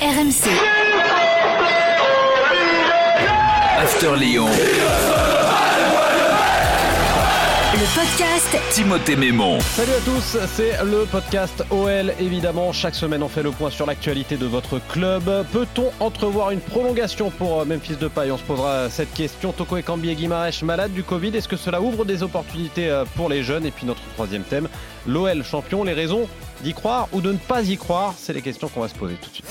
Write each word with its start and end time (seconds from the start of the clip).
RMC. 0.00 0.48
After 3.76 4.16
Lyon. 4.16 5.19
Le 7.80 7.86
podcast 7.94 8.58
Timothée 8.74 9.16
Mémon. 9.16 9.58
Salut 9.60 9.92
à 9.92 10.00
tous, 10.00 10.36
c'est 10.48 10.84
le 10.84 11.06
podcast 11.10 11.64
OL. 11.70 12.12
Évidemment, 12.20 12.72
chaque 12.72 12.94
semaine 12.94 13.22
on 13.22 13.28
fait 13.28 13.42
le 13.42 13.52
point 13.52 13.70
sur 13.70 13.86
l'actualité 13.86 14.36
de 14.36 14.44
votre 14.44 14.86
club. 14.88 15.22
Peut-on 15.50 15.90
entrevoir 15.98 16.50
une 16.50 16.60
prolongation 16.60 17.30
pour 17.30 17.62
euh, 17.62 17.64
Memphis 17.64 17.96
Depay? 17.96 18.30
On 18.32 18.36
se 18.36 18.42
posera 18.42 18.90
cette 18.90 19.14
question. 19.14 19.52
Toko 19.52 19.78
Ekambi 19.78 20.10
et 20.10 20.14
Guimaraes 20.14 20.60
malades 20.62 20.92
du 20.92 21.02
Covid. 21.02 21.34
Est-ce 21.34 21.48
que 21.48 21.56
cela 21.56 21.80
ouvre 21.80 22.04
des 22.04 22.22
opportunités 22.22 22.90
euh, 22.90 23.06
pour 23.16 23.30
les 23.30 23.42
jeunes? 23.42 23.64
Et 23.64 23.70
puis 23.70 23.86
notre 23.86 24.02
troisième 24.12 24.42
thème, 24.42 24.68
l'OL 25.06 25.42
champion. 25.42 25.82
Les 25.82 25.94
raisons 25.94 26.28
d'y 26.62 26.74
croire 26.74 27.08
ou 27.12 27.22
de 27.22 27.32
ne 27.32 27.38
pas 27.38 27.62
y 27.62 27.78
croire? 27.78 28.12
C'est 28.18 28.34
les 28.34 28.42
questions 28.42 28.68
qu'on 28.68 28.82
va 28.82 28.88
se 28.88 28.94
poser 28.94 29.14
tout 29.14 29.30
de 29.30 29.34
suite. 29.36 29.46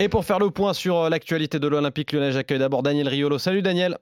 Et 0.00 0.08
pour 0.08 0.24
faire 0.24 0.38
le 0.38 0.48
point 0.48 0.72
sur 0.72 0.96
euh, 0.96 1.10
l'actualité 1.10 1.58
de 1.58 1.68
l'Olympique 1.68 2.12
lyonnais, 2.12 2.32
j'accueille 2.32 2.60
d'abord 2.60 2.82
Daniel 2.82 3.08
Riolo. 3.08 3.36
Salut 3.36 3.60
Daniel. 3.60 3.98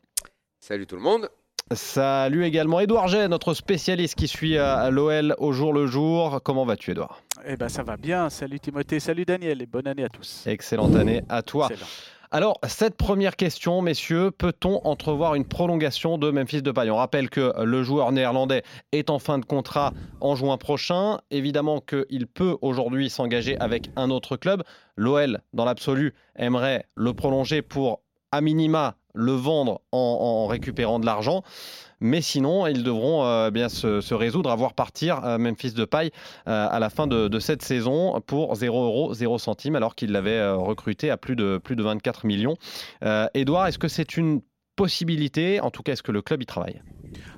Salut 0.66 0.86
tout 0.86 0.96
le 0.96 1.02
monde. 1.02 1.28
Salut 1.72 2.46
également 2.46 2.80
Edouard 2.80 3.10
Gay, 3.10 3.28
notre 3.28 3.52
spécialiste 3.52 4.14
qui 4.14 4.26
suit 4.26 4.56
à 4.56 4.88
l'OL 4.88 5.34
au 5.36 5.52
jour 5.52 5.74
le 5.74 5.86
jour. 5.86 6.40
Comment 6.42 6.64
vas-tu 6.64 6.92
Edouard 6.92 7.22
Eh 7.46 7.58
ben 7.58 7.68
ça 7.68 7.82
va 7.82 7.98
bien. 7.98 8.30
Salut 8.30 8.58
Timothée, 8.60 8.98
salut 8.98 9.26
Daniel 9.26 9.60
et 9.60 9.66
bonne 9.66 9.86
année 9.86 10.04
à 10.04 10.08
tous. 10.08 10.46
Excellente 10.46 10.96
année 10.96 11.20
à 11.28 11.42
toi. 11.42 11.68
Excellent. 11.70 11.86
Alors, 12.30 12.58
cette 12.66 12.96
première 12.96 13.36
question, 13.36 13.82
messieurs, 13.82 14.30
peut-on 14.30 14.80
entrevoir 14.84 15.34
une 15.34 15.44
prolongation 15.44 16.16
de 16.16 16.30
Memphis 16.30 16.62
Depay? 16.62 16.88
On 16.88 16.96
rappelle 16.96 17.28
que 17.28 17.52
le 17.62 17.82
joueur 17.82 18.10
néerlandais 18.10 18.62
est 18.92 19.10
en 19.10 19.18
fin 19.18 19.38
de 19.38 19.44
contrat 19.44 19.92
en 20.22 20.34
juin 20.34 20.56
prochain. 20.56 21.18
Évidemment 21.30 21.82
qu'il 21.82 22.26
peut 22.26 22.56
aujourd'hui 22.62 23.10
s'engager 23.10 23.58
avec 23.60 23.90
un 23.96 24.08
autre 24.08 24.38
club. 24.38 24.62
L'OL, 24.96 25.42
dans 25.52 25.66
l'absolu, 25.66 26.14
aimerait 26.36 26.86
le 26.94 27.12
prolonger 27.12 27.60
pour, 27.60 28.00
à 28.32 28.40
minima, 28.40 28.96
le 29.14 29.32
vendre 29.32 29.80
en, 29.92 30.46
récupérant 30.46 30.98
de 30.98 31.06
l'argent. 31.06 31.42
Mais 32.00 32.20
sinon, 32.20 32.66
ils 32.66 32.82
devront 32.82 33.24
euh, 33.24 33.50
bien 33.50 33.68
se, 33.68 34.12
résoudre 34.12 34.50
à 34.50 34.56
voir 34.56 34.74
partir 34.74 35.24
euh, 35.24 35.38
Memphis 35.38 35.72
Depay 35.72 36.10
euh, 36.48 36.68
à 36.70 36.78
la 36.78 36.90
fin 36.90 37.06
de, 37.06 37.28
de, 37.28 37.38
cette 37.38 37.62
saison 37.62 38.20
pour 38.26 38.54
0 38.54 38.84
euros 38.84 39.14
0 39.14 39.38
centimes, 39.38 39.76
alors 39.76 39.94
qu'il 39.94 40.12
l'avait 40.12 40.32
euh, 40.32 40.56
recruté 40.56 41.10
à 41.10 41.16
plus 41.16 41.36
de, 41.36 41.58
plus 41.62 41.76
de 41.76 41.82
24 41.82 42.26
millions. 42.26 42.56
Edouard, 43.34 43.68
est-ce 43.68 43.78
que 43.78 43.88
c'est 43.88 44.16
une 44.16 44.42
possibilité? 44.76 45.60
En 45.60 45.70
tout 45.70 45.82
cas, 45.82 45.92
est-ce 45.92 46.02
que 46.02 46.12
le 46.12 46.20
club 46.20 46.42
y 46.42 46.46
travaille? 46.46 46.82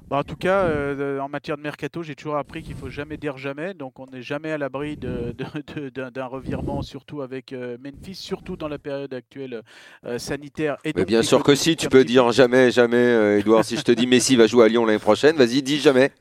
Bah, 0.08 0.18
en 0.18 0.22
tout 0.22 0.36
cas, 0.36 0.64
euh, 0.64 1.18
en 1.18 1.28
matière 1.28 1.56
de 1.56 1.62
mercato, 1.62 2.02
j'ai 2.02 2.14
toujours 2.14 2.36
appris 2.36 2.62
qu'il 2.62 2.74
faut 2.76 2.88
jamais 2.88 3.16
dire 3.16 3.38
jamais. 3.38 3.74
Donc, 3.74 3.98
on 3.98 4.06
n'est 4.06 4.22
jamais 4.22 4.52
à 4.52 4.58
l'abri 4.58 4.96
d'un 4.96 5.32
de, 5.36 5.88
de, 5.88 6.10
de, 6.10 6.20
revirement, 6.20 6.82
surtout 6.82 7.22
avec 7.22 7.52
euh, 7.52 7.76
Memphis, 7.82 8.14
surtout 8.14 8.56
dans 8.56 8.68
la 8.68 8.78
période 8.78 9.12
actuelle 9.12 9.62
euh, 10.04 10.18
sanitaire. 10.18 10.76
Et 10.84 10.92
Mais 10.94 11.04
bien 11.04 11.22
sûr 11.22 11.42
que 11.42 11.54
si, 11.54 11.76
tu 11.76 11.88
peux 11.88 12.04
dire 12.04 12.30
jamais, 12.32 12.70
jamais, 12.70 13.38
Edouard. 13.40 13.64
si 13.64 13.76
je 13.76 13.82
te 13.82 13.92
dis 13.92 14.06
Messi 14.06 14.36
va 14.36 14.46
jouer 14.46 14.64
à 14.64 14.68
Lyon 14.68 14.86
l'année 14.86 14.98
prochaine, 14.98 15.36
vas-y, 15.36 15.62
dis 15.62 15.78
jamais. 15.78 16.12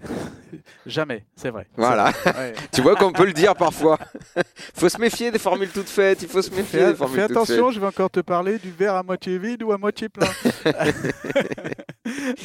Jamais, 0.86 1.26
c'est 1.36 1.50
vrai. 1.50 1.68
Voilà. 1.76 2.12
Ouais. 2.26 2.54
tu 2.72 2.82
vois 2.82 2.96
qu'on 2.96 3.12
peut 3.12 3.26
le 3.26 3.34
dire 3.34 3.56
parfois. 3.56 3.98
Il 4.36 4.44
faut 4.76 4.90
se 4.90 5.00
méfier 5.00 5.32
des 5.32 5.40
formules 5.40 5.70
toutes 5.70 5.90
faites. 5.90 6.22
Il 6.22 6.28
faut 6.28 6.42
se 6.42 6.52
méfier 6.52 6.80
fais, 6.80 6.88
des 6.92 6.96
formules 6.96 7.22
fais 7.22 7.28
toutes 7.28 7.38
attention, 7.38 7.66
faites. 7.68 7.76
je 7.76 7.80
vais 7.80 7.88
encore 7.88 8.10
te 8.10 8.20
parler 8.20 8.58
du 8.60 8.72
verre 8.72 8.96
à 8.96 9.04
moitié 9.04 9.38
vide 9.38 9.64
ou 9.64 9.72
à 9.72 9.78
moitié 9.78 10.10
plein. 10.10 10.28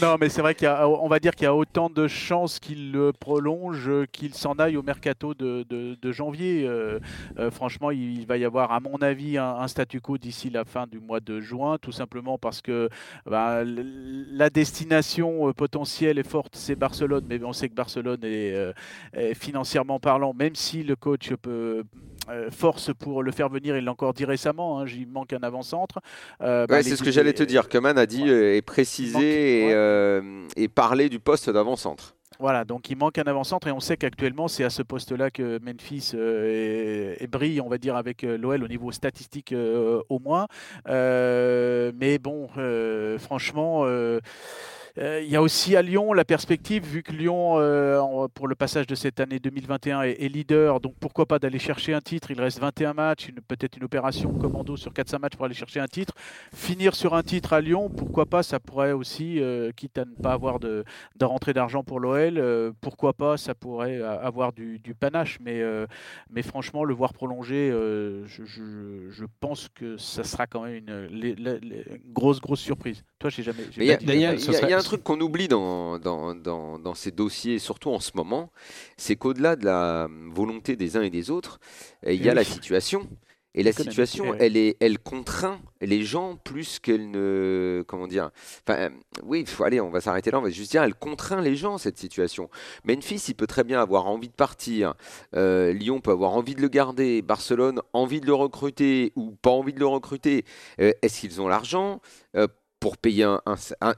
non, 0.02 0.16
mais 0.18 0.28
c'est 0.28 0.42
vrai 0.42 0.54
qu'on 0.54 1.08
va 1.08 1.18
dire 1.18 1.34
qu'il 1.34 1.44
y 1.44 1.48
a 1.48 1.54
autant 1.54 1.90
de 1.90 2.08
chances 2.08 2.58
qu'il 2.58 2.92
le 2.92 3.12
prolonge 3.12 3.90
qu'il 4.12 4.34
s'en 4.34 4.54
aille 4.54 4.76
au 4.76 4.82
mercato 4.82 5.34
de, 5.34 5.64
de, 5.68 5.96
de 6.00 6.12
janvier. 6.12 6.64
Euh, 6.66 6.98
euh, 7.38 7.50
franchement, 7.50 7.90
il, 7.90 8.18
il, 8.18 8.26
va 8.26 8.36
y 8.36 8.44
avoir, 8.44 8.72
à 8.72 8.80
mon 8.80 8.96
avis, 8.96 9.38
un, 9.38 9.56
un 9.56 9.68
statu 9.68 10.00
quo 10.00 10.18
d'ici 10.18 10.50
la 10.50 10.64
fin 10.64 10.86
du 10.86 10.98
mois 10.98 11.20
de 11.20 11.40
juin, 11.40 11.78
tout 11.78 11.92
simplement 11.92 12.38
parce 12.38 12.60
que 12.60 12.88
bah, 13.26 13.62
la 13.64 14.50
destination 14.50 15.48
euh, 15.48 15.52
potentielle 15.52 16.18
est 16.18 16.28
forte, 16.28 16.56
c'est 16.56 16.76
Barcelone, 16.76 17.24
mais 17.28 17.42
on 17.44 17.52
sait 17.52 17.68
que 17.68 17.74
Barcelone 17.74 17.99
est, 18.00 18.54
euh, 18.54 18.72
est 19.12 19.34
financièrement 19.34 20.00
parlant, 20.00 20.34
même 20.34 20.54
si 20.54 20.82
le 20.82 20.96
coach 20.96 21.32
peut 21.34 21.84
euh, 22.28 22.50
force 22.50 22.92
pour 22.96 23.22
le 23.22 23.32
faire 23.32 23.48
venir, 23.48 23.76
il 23.76 23.84
l'a 23.84 23.90
encore 23.90 24.12
dit 24.12 24.24
récemment, 24.24 24.80
hein, 24.80 24.84
il 24.86 25.08
manque 25.08 25.32
un 25.32 25.42
avant-centre. 25.42 26.00
Euh, 26.42 26.66
bah, 26.66 26.76
ouais, 26.76 26.82
c'est 26.82 26.96
ce 26.96 27.02
que 27.02 27.10
j'allais 27.10 27.32
te 27.32 27.42
dire, 27.42 27.68
Coman 27.68 27.96
a 27.98 28.06
dit 28.06 28.24
ouais. 28.24 28.58
et 28.58 28.62
précisé 28.62 29.12
manque, 29.12 29.22
et, 29.22 29.66
ouais. 29.66 29.72
euh, 29.74 30.46
et 30.56 30.68
parlé 30.68 31.08
du 31.08 31.18
poste 31.18 31.50
d'avant-centre. 31.50 32.14
Voilà, 32.38 32.64
donc 32.64 32.88
il 32.88 32.96
manque 32.96 33.18
un 33.18 33.24
avant-centre 33.24 33.66
et 33.68 33.72
on 33.72 33.80
sait 33.80 33.96
qu'actuellement 33.96 34.48
c'est 34.48 34.64
à 34.64 34.70
ce 34.70 34.82
poste-là 34.82 35.30
que 35.30 35.58
Memphis 35.62 36.12
euh, 36.14 37.16
est, 37.18 37.24
est 37.24 37.26
brille, 37.26 37.60
on 37.60 37.68
va 37.68 37.76
dire, 37.76 37.96
avec 37.96 38.22
l'OL 38.22 38.62
au 38.62 38.68
niveau 38.68 38.92
statistique 38.92 39.54
au 39.54 40.18
moins. 40.18 40.46
Mais 40.86 42.18
bon, 42.18 42.48
franchement. 43.18 43.84
Euh, 44.98 45.20
il 45.22 45.30
y 45.30 45.36
a 45.36 45.42
aussi 45.42 45.76
à 45.76 45.82
Lyon 45.82 46.12
la 46.12 46.24
perspective, 46.24 46.84
vu 46.84 47.02
que 47.02 47.12
Lyon, 47.12 47.54
euh, 47.58 48.28
pour 48.34 48.48
le 48.48 48.54
passage 48.54 48.86
de 48.86 48.94
cette 48.94 49.20
année 49.20 49.38
2021, 49.38 50.02
est, 50.02 50.22
est 50.22 50.28
leader, 50.28 50.80
donc 50.80 50.94
pourquoi 51.00 51.26
pas 51.26 51.38
d'aller 51.38 51.58
chercher 51.58 51.94
un 51.94 52.00
titre? 52.00 52.30
Il 52.30 52.40
reste 52.40 52.58
21 52.58 52.94
matchs, 52.94 53.30
peut-être 53.46 53.76
une 53.76 53.84
opération 53.84 54.32
commando 54.32 54.76
sur 54.76 54.92
4-5 54.92 55.18
matchs 55.20 55.36
pour 55.36 55.46
aller 55.46 55.54
chercher 55.54 55.80
un 55.80 55.86
titre. 55.86 56.14
Finir 56.54 56.94
sur 56.94 57.14
un 57.14 57.22
titre 57.22 57.52
à 57.52 57.60
Lyon, 57.60 57.88
pourquoi 57.88 58.26
pas, 58.26 58.42
ça 58.42 58.58
pourrait 58.58 58.92
aussi, 58.92 59.40
euh, 59.40 59.70
quitte 59.72 59.98
à 59.98 60.04
ne 60.04 60.14
pas 60.14 60.32
avoir 60.32 60.58
de, 60.58 60.84
de 61.16 61.24
rentrée 61.24 61.52
d'argent 61.52 61.84
pour 61.84 62.00
l'OL, 62.00 62.72
pourquoi 62.80 63.12
pas, 63.12 63.36
ça 63.36 63.54
pourrait 63.54 64.00
avoir 64.00 64.52
du, 64.52 64.78
du 64.78 64.94
panache. 64.94 65.38
Mais, 65.40 65.62
mais 66.30 66.42
franchement, 66.42 66.84
le 66.84 66.94
voir 66.94 67.12
prolonger, 67.12 67.70
je, 67.70 68.44
je, 68.44 69.10
je, 69.10 69.24
pense 69.40 69.68
que 69.68 69.96
ça 69.96 70.24
sera 70.24 70.46
quand 70.46 70.62
même 70.64 70.76
une, 70.76 72.00
grosse, 72.12 72.40
grosse 72.40 72.60
surprise. 72.60 73.04
Toi, 73.18 73.30
j'ai 73.30 73.42
jamais. 73.42 73.62
Il 73.76 73.96
Daniel, 74.04 74.38
y, 74.38 74.72
a 74.72 74.79
un 74.80 74.84
truc 74.84 75.02
qu'on 75.02 75.20
oublie 75.20 75.48
dans, 75.48 75.98
dans, 75.98 76.34
dans, 76.34 76.78
dans, 76.78 76.94
ces 76.94 77.10
dossiers, 77.10 77.58
surtout 77.58 77.90
en 77.90 78.00
ce 78.00 78.12
moment, 78.14 78.50
c'est 78.96 79.16
qu'au-delà 79.16 79.56
de 79.56 79.64
la 79.64 80.08
volonté 80.32 80.76
des 80.76 80.96
uns 80.96 81.02
et 81.02 81.10
des 81.10 81.30
autres, 81.30 81.60
il 82.06 82.22
y 82.22 82.28
a 82.28 82.32
oui. 82.32 82.36
la 82.36 82.44
situation. 82.44 83.08
Et 83.54 83.64
la 83.64 83.72
situation, 83.72 84.34
elle, 84.38 84.56
est, 84.56 84.76
elle 84.78 85.00
contraint 85.00 85.60
les 85.80 86.04
gens 86.04 86.36
plus 86.36 86.78
qu'elle 86.78 87.10
ne. 87.10 87.82
Comment 87.88 88.06
dire 88.06 88.30
Enfin, 88.66 88.90
oui, 89.24 89.44
faut, 89.44 89.64
allez, 89.64 89.80
on 89.80 89.90
va 89.90 90.00
s'arrêter 90.00 90.30
là, 90.30 90.38
on 90.38 90.42
va 90.42 90.50
juste 90.50 90.70
dire, 90.70 90.84
elle 90.84 90.94
contraint 90.94 91.40
les 91.40 91.56
gens, 91.56 91.76
cette 91.76 91.98
situation. 91.98 92.48
Memphis, 92.84 93.24
il 93.26 93.34
peut 93.34 93.48
très 93.48 93.64
bien 93.64 93.80
avoir 93.80 94.06
envie 94.06 94.28
de 94.28 94.34
partir. 94.34 94.94
Euh, 95.34 95.72
Lyon 95.72 96.00
peut 96.00 96.12
avoir 96.12 96.32
envie 96.34 96.54
de 96.54 96.62
le 96.62 96.68
garder. 96.68 97.22
Barcelone, 97.22 97.80
envie 97.92 98.20
de 98.20 98.26
le 98.26 98.34
recruter 98.34 99.12
ou 99.16 99.32
pas 99.32 99.50
envie 99.50 99.72
de 99.72 99.80
le 99.80 99.86
recruter. 99.86 100.44
Euh, 100.80 100.92
Est-ce 101.02 101.20
qu'ils 101.20 101.40
ont 101.40 101.48
l'argent 101.48 102.00
euh, 102.36 102.46
pour 102.80 102.96
payer 102.96 103.24
un, 103.24 103.40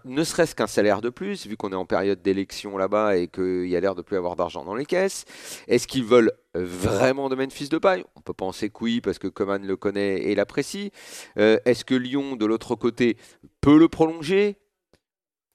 ne 0.05 0.25
serait-ce 0.25 0.57
qu'un 0.57 0.67
salaire 0.67 1.01
de 1.01 1.09
plus, 1.09 1.47
vu 1.47 1.57
qu'on 1.57 1.71
est 1.71 1.77
en 1.77 1.87
période 1.87 2.21
d'élection 2.21 2.77
là-bas 2.77 3.17
et 3.17 3.29
qu'il 3.29 3.69
y 3.69 3.77
a 3.77 3.81
l'air 3.81 3.95
de 3.95 4.03
plus 4.03 4.17
avoir 4.17 4.35
d'argent 4.35 4.65
dans 4.65 4.75
les 4.75 4.85
caisses. 4.85 5.25
Est-ce 5.69 5.87
qu'ils 5.87 6.05
veulent 6.05 6.33
vraiment 6.55 7.29
de 7.29 7.37
Memphis 7.37 7.69
de 7.69 7.79
paille 7.79 8.05
On 8.17 8.21
peut 8.21 8.35
penser 8.35 8.71
que 8.71 8.79
oui, 8.83 9.01
parce 9.01 9.21
que 9.21 9.29
Coman 9.29 9.65
le 9.65 9.77
connaît 9.77 10.25
et 10.25 10.35
l'apprécie. 10.35 10.91
Euh, 11.39 11.59
Est-ce 11.65 11.85
que 11.85 11.95
Lyon, 11.95 12.35
de 12.35 12.45
l'autre 12.45 12.75
côté, 12.75 13.17
peut 13.61 13.79
le 13.79 13.89
prolonger? 13.89 14.57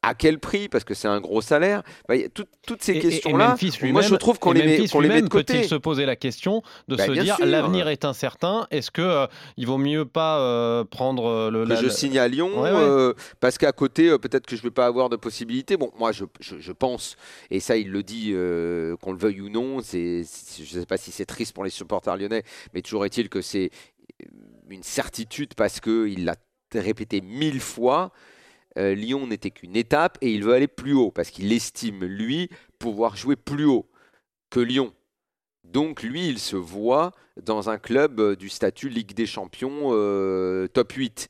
À 0.02 0.14
quel 0.14 0.40
prix 0.40 0.70
Parce 0.70 0.84
que 0.84 0.94
c'est 0.94 1.08
un 1.08 1.20
gros 1.20 1.42
salaire. 1.42 1.84
Bah, 2.08 2.16
tout, 2.34 2.46
toutes 2.66 2.84
ces 2.84 3.00
questions-là, 3.00 3.56
moi 3.92 4.02
je 4.02 4.16
trouve 4.16 4.40
qu'on 4.40 4.52
les, 4.52 4.64
met, 4.66 4.88
qu 4.88 5.02
les 5.02 5.08
met 5.08 5.22
de 5.22 5.28
côté. 5.28 5.54
Peut-il 5.54 5.68
se 5.68 5.76
poser 5.76 6.06
la 6.06 6.16
question 6.16 6.62
de 6.88 6.96
bah, 6.96 7.06
se 7.06 7.12
dire 7.12 7.38
l'avenir 7.44 7.88
est 7.88 8.06
incertain 8.06 8.68
Est-ce 8.72 8.92
que 8.92 9.02
euh, 9.02 9.28
il 9.58 9.68
vaut 9.68 9.78
mieux 9.78 10.06
pas 10.06 10.40
euh, 10.40 10.84
prendre 10.84 11.50
le 11.50 11.64
que 11.64 11.70
la, 11.70 11.82
je 11.82 11.90
signe 11.90 12.18
à 12.18 12.28
Lyon 12.28 12.62
ouais, 12.62 12.72
ouais. 12.72 12.78
Euh, 12.78 13.14
parce 13.40 13.58
qu'à 13.58 13.72
côté 13.72 14.10
euh, 14.10 14.18
peut-être 14.18 14.46
que 14.46 14.56
je 14.56 14.62
vais 14.62 14.72
pas 14.72 14.86
avoir 14.86 15.10
de 15.10 15.16
possibilité. 15.16 15.78
Bon, 15.78 15.92
moi 15.98 16.12
je, 16.12 16.26
je, 16.40 16.58
je 16.60 16.72
pense 16.72 17.16
et 17.52 17.60
ça 17.60 17.78
il 17.78 17.92
le 17.92 18.04
dit 18.04 18.32
euh, 18.34 18.96
qu'on 18.98 19.12
le 19.12 19.18
veuille 19.20 19.42
ou 19.42 19.50
non. 19.50 19.82
C'est 19.82 20.24
je 20.24 20.80
sais 20.80 20.86
pas 20.86 20.98
si 20.98 21.12
c'est 21.12 21.26
triste 21.26 21.54
pour 21.54 21.64
les 21.64 21.70
supporters 21.70 22.18
lyonnais, 22.18 22.44
mais 22.74 22.82
toujours 22.82 23.06
est-il 23.06 23.30
que 23.30 23.42
c'est 23.42 23.72
une 24.70 24.84
certitude 24.84 25.54
parce 25.56 25.80
que 25.80 26.08
il 26.08 26.26
l'a 26.26 26.36
répété 26.74 27.22
mille 27.22 27.62
fois 27.62 28.12
euh, 28.78 28.94
Lyon 28.94 29.28
n'était 29.28 29.52
qu'une 29.52 29.76
étape 29.76 30.18
et 30.22 30.32
il 30.32 30.44
veut 30.44 30.54
aller 30.54 30.68
plus 30.68 30.94
haut 30.94 31.12
parce 31.12 31.30
qu'il 31.30 31.52
estime, 31.52 32.06
lui, 32.06 32.50
pouvoir 32.80 33.16
jouer 33.16 33.36
plus 33.36 33.66
haut 33.66 33.90
que 34.50 34.60
Lyon. 34.60 34.94
Donc 35.64 36.02
lui, 36.02 36.28
il 36.28 36.40
se 36.40 36.56
voit 36.56 37.12
dans 37.44 37.70
un 37.70 37.78
club 37.78 38.20
euh, 38.20 38.36
du 38.36 38.50
statut 38.50 38.90
Ligue 38.90 39.14
des 39.14 39.26
Champions 39.26 39.90
euh, 39.92 40.68
top 40.68 40.94
8. 40.94 41.30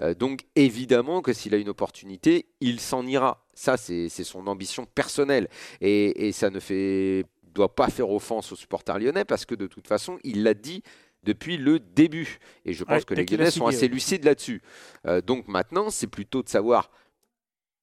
Euh, 0.00 0.14
donc 0.14 0.42
évidemment 0.56 1.22
que 1.22 1.32
s'il 1.32 1.54
a 1.54 1.58
une 1.58 1.68
opportunité, 1.68 2.46
il 2.60 2.80
s'en 2.80 3.06
ira. 3.06 3.46
Ça, 3.54 3.76
c'est 3.76 4.08
son 4.08 4.46
ambition 4.46 4.86
personnelle. 4.86 5.48
Et, 5.80 6.28
et, 6.28 6.32
ça 6.32 6.50
ne 6.50 6.60
fait, 6.60 7.24
doit 7.42 7.74
pas 7.74 7.88
faire 7.88 8.10
offense 8.10 8.52
aux 8.52 8.56
supporters 8.56 8.98
lyonnais 8.98 9.24
parce 9.24 9.44
que 9.44 9.56
de 9.56 9.66
toute 9.66 9.88
façon, 9.88 10.18
il 10.22 10.44
l'a 10.44 10.54
dit 10.54 10.82
depuis 11.22 11.56
le 11.56 11.78
début. 11.78 12.38
Et 12.64 12.72
je 12.72 12.84
pense 12.84 12.98
ouais, 12.98 13.04
que 13.04 13.14
les 13.14 13.26
Lyonnais 13.26 13.50
sont 13.50 13.66
assez 13.66 13.88
lucides 13.88 14.24
là-dessus. 14.24 14.62
Euh, 15.06 15.20
donc 15.20 15.48
maintenant, 15.48 15.90
c'est 15.90 16.06
plutôt 16.06 16.42
de 16.42 16.48
savoir 16.48 16.90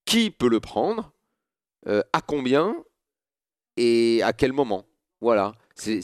qui 0.06 0.32
peut 0.32 0.50
le 0.50 0.60
prendre, 0.60 1.12
euh, 1.88 2.02
à 2.14 2.22
combien 2.22 2.76
et 3.78 4.22
à 4.24 4.34
quel 4.34 4.54
moment. 4.54 4.86
Voilà, 5.22 5.54
c'est 5.76 6.02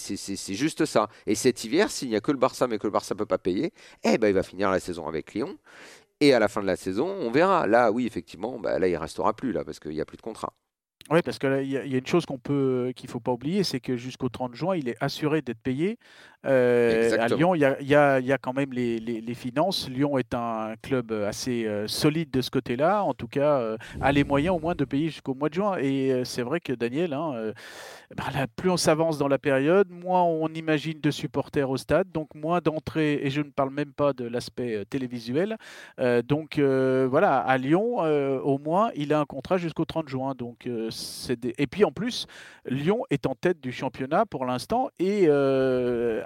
juste 0.53 0.85
ça. 0.85 1.09
Et 1.27 1.35
cet 1.35 1.63
hiver, 1.63 1.91
s'il 1.91 2.09
n'y 2.09 2.15
a 2.15 2.21
que 2.21 2.31
le 2.31 2.37
Barça, 2.37 2.67
mais 2.67 2.77
que 2.77 2.87
le 2.87 2.91
Barça 2.91 3.13
ne 3.13 3.19
peut 3.19 3.25
pas 3.25 3.37
payer, 3.37 3.73
eh 4.03 4.17
ben, 4.17 4.27
il 4.27 4.33
va 4.33 4.43
finir 4.43 4.71
la 4.71 4.79
saison 4.79 5.07
avec 5.07 5.33
Lyon. 5.33 5.57
Et 6.19 6.33
à 6.33 6.39
la 6.39 6.47
fin 6.47 6.61
de 6.61 6.67
la 6.67 6.75
saison, 6.75 7.07
on 7.07 7.31
verra. 7.31 7.67
Là, 7.67 7.91
oui, 7.91 8.05
effectivement, 8.05 8.59
bah, 8.59 8.79
là, 8.79 8.87
il 8.87 8.95
restera 8.95 9.33
plus, 9.33 9.51
là, 9.51 9.63
parce 9.63 9.79
qu'il 9.79 9.91
n'y 9.91 10.01
a 10.01 10.05
plus 10.05 10.17
de 10.17 10.21
contrat. 10.21 10.53
Oui, 11.09 11.21
parce 11.23 11.39
qu'il 11.39 11.69
y, 11.69 11.77
a 11.77 11.83
une 11.83 12.07
chose 12.07 12.25
qu'on 12.25 12.37
peut, 12.37 12.93
qu'il 12.95 13.09
ne 13.09 13.11
faut 13.11 13.19
pas 13.19 13.31
oublier, 13.31 13.63
c'est 13.63 13.79
que 13.79 13.97
jusqu'au 13.97 14.29
30 14.29 14.53
juin, 14.53 14.75
il 14.75 14.87
est 14.87 14.95
assuré 15.01 15.41
d'être 15.41 15.59
payé. 15.59 15.97
Euh, 16.45 17.17
à 17.19 17.27
Lyon, 17.27 17.53
il 17.53 17.59
y 17.61 17.65
a, 17.65 17.81
y, 17.81 17.95
a, 17.95 18.19
y 18.19 18.31
a, 18.31 18.37
quand 18.37 18.53
même 18.53 18.73
les, 18.73 18.99
les, 18.99 19.33
finances. 19.33 19.87
Lyon 19.89 20.17
est 20.17 20.33
un 20.33 20.73
club 20.81 21.11
assez 21.11 21.65
euh, 21.65 21.87
solide 21.87 22.31
de 22.31 22.41
ce 22.41 22.49
côté-là. 22.49 23.03
En 23.03 23.13
tout 23.13 23.27
cas, 23.27 23.59
euh, 23.59 23.77
a 24.01 24.11
les 24.11 24.23
moyens 24.23 24.55
au 24.55 24.59
moins 24.59 24.75
de 24.75 24.85
payer 24.85 25.09
jusqu'au 25.09 25.35
mois 25.35 25.49
de 25.49 25.53
juin. 25.53 25.77
Et 25.79 26.23
c'est 26.25 26.41
vrai 26.41 26.59
que 26.59 26.73
Daniel, 26.73 27.13
hein, 27.13 27.53
bah, 28.15 28.23
plus 28.55 28.69
on 28.69 28.77
s'avance 28.77 29.17
dans 29.17 29.27
la 29.27 29.37
période, 29.37 29.89
moins 29.89 30.23
on 30.23 30.47
imagine 30.49 30.99
de 30.99 31.11
supporters 31.11 31.69
au 31.69 31.77
stade, 31.77 32.11
donc 32.11 32.33
moins 32.33 32.59
d'entrées. 32.59 33.19
Et 33.23 33.29
je 33.29 33.41
ne 33.41 33.49
parle 33.49 33.71
même 33.71 33.93
pas 33.93 34.13
de 34.13 34.25
l'aspect 34.25 34.83
télévisuel. 34.89 35.57
donc 36.25 36.59
voilà, 36.59 37.37
à 37.37 37.57
Lyon, 37.57 37.99
au 38.43 38.57
moins, 38.57 38.89
il 38.95 39.13
a 39.13 39.19
un 39.19 39.25
contrat 39.25 39.57
jusqu'au 39.57 39.85
30 39.85 40.09
juin. 40.09 40.33
Donc, 40.35 40.67
Et 40.67 41.67
puis 41.67 41.83
en 41.85 41.91
plus, 41.91 42.25
Lyon 42.65 43.03
est 43.09 43.25
en 43.25 43.35
tête 43.35 43.61
du 43.61 43.71
championnat 43.71 44.25
pour 44.25 44.45
l'instant 44.45 44.89
et 44.99 45.27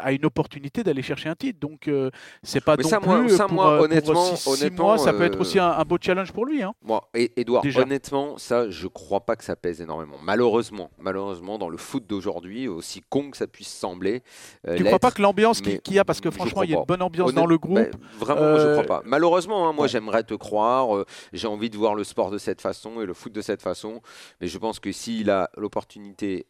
a 0.05 0.11
une 0.11 0.25
opportunité 0.25 0.83
d'aller 0.83 1.01
chercher 1.01 1.29
un 1.29 1.35
titre. 1.35 1.59
Donc, 1.59 1.87
euh, 1.87 2.11
c'est 2.43 2.63
pas 2.63 2.77
donc 2.77 2.85
plus 2.85 2.89
ça, 2.89 3.47
pour, 3.47 3.55
moi, 3.55 3.81
honnêtement, 3.81 4.33
honnêtement 4.45 4.97
ça 4.97 5.13
peut 5.13 5.23
être 5.23 5.39
aussi 5.39 5.57
un, 5.59 5.83
beau 5.83 5.97
challenge 5.99 6.31
pour 6.31 6.45
lui. 6.45 6.61
Hein. 6.61 6.73
Moi, 6.83 7.09
et 7.15 7.33
Edouard, 7.41 7.63
honnêtement, 7.75 8.37
ça, 8.37 8.69
je 8.69 8.87
crois 8.87 9.21
pas 9.21 9.35
que 9.35 9.43
ça 9.43 9.55
pèse 9.55 9.81
énormément. 9.81 10.17
Malheureusement, 10.21 10.91
malheureusement, 10.99 11.57
dans 11.57 11.69
le 11.69 11.77
foot 11.77 12.05
d'aujourd'hui, 12.07 12.67
aussi 12.67 13.01
con 13.09 13.31
que 13.31 13.37
ça 13.37 13.47
puisse 13.47 13.67
sembler. 13.67 14.21
Euh, 14.67 14.77
tu 14.77 14.83
crois 14.83 14.99
pas 14.99 15.11
que 15.11 15.21
l'ambiance 15.21 15.61
qu'il 15.61 15.93
y 15.93 15.99
a, 15.99 16.05
parce 16.05 16.21
que 16.21 16.29
franchement, 16.29 16.61
il 16.63 16.69
y 16.69 16.75
a 16.75 16.79
une 16.79 16.85
bonne 16.85 17.01
ambiance 17.01 17.33
dans 17.33 17.47
le 17.47 17.57
groupe. 17.57 17.75
Ben, 17.75 17.91
vraiment, 18.19 18.59
je 18.59 18.65
je 18.65 18.81
crois 18.81 18.99
pas. 18.99 19.01
Malheureusement, 19.05 19.67
hein, 19.67 19.73
moi, 19.73 19.87
j'aimerais 19.87 20.23
te 20.23 20.35
croire. 20.35 21.05
J'ai 21.33 21.47
envie 21.47 21.69
de 21.69 21.77
voir 21.77 21.95
le 21.95 22.03
sport 22.03 22.29
de 22.29 22.37
cette 22.37 22.61
façon 22.61 23.01
et 23.01 23.05
le 23.05 23.13
foot 23.13 23.33
de 23.33 23.41
cette 23.41 23.61
façon. 23.61 24.01
Mais 24.39 24.47
je 24.47 24.57
pense 24.57 24.79
que 24.79 24.91
s'il 24.91 25.29
a 25.29 25.49
l'opportunité 25.57 26.45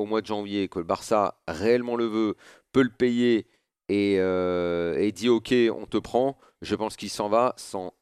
au 0.00 0.06
mois 0.06 0.20
de 0.20 0.26
janvier, 0.26 0.68
que 0.68 0.78
le 0.78 0.84
Barça 0.84 1.40
réellement 1.46 1.96
le 1.96 2.06
veut, 2.06 2.36
peut 2.72 2.82
le 2.82 2.90
payer 2.90 3.46
euh, 3.90 4.96
et, 4.98 5.12
dit 5.12 5.28
ok, 5.28 5.54
on 5.76 5.86
te 5.86 5.98
prend, 5.98 6.38
je 6.62 6.74
pense 6.74 6.96
qu'il 6.96 7.10
s'en 7.10 7.28
va 7.28 7.54
sans 7.56 7.92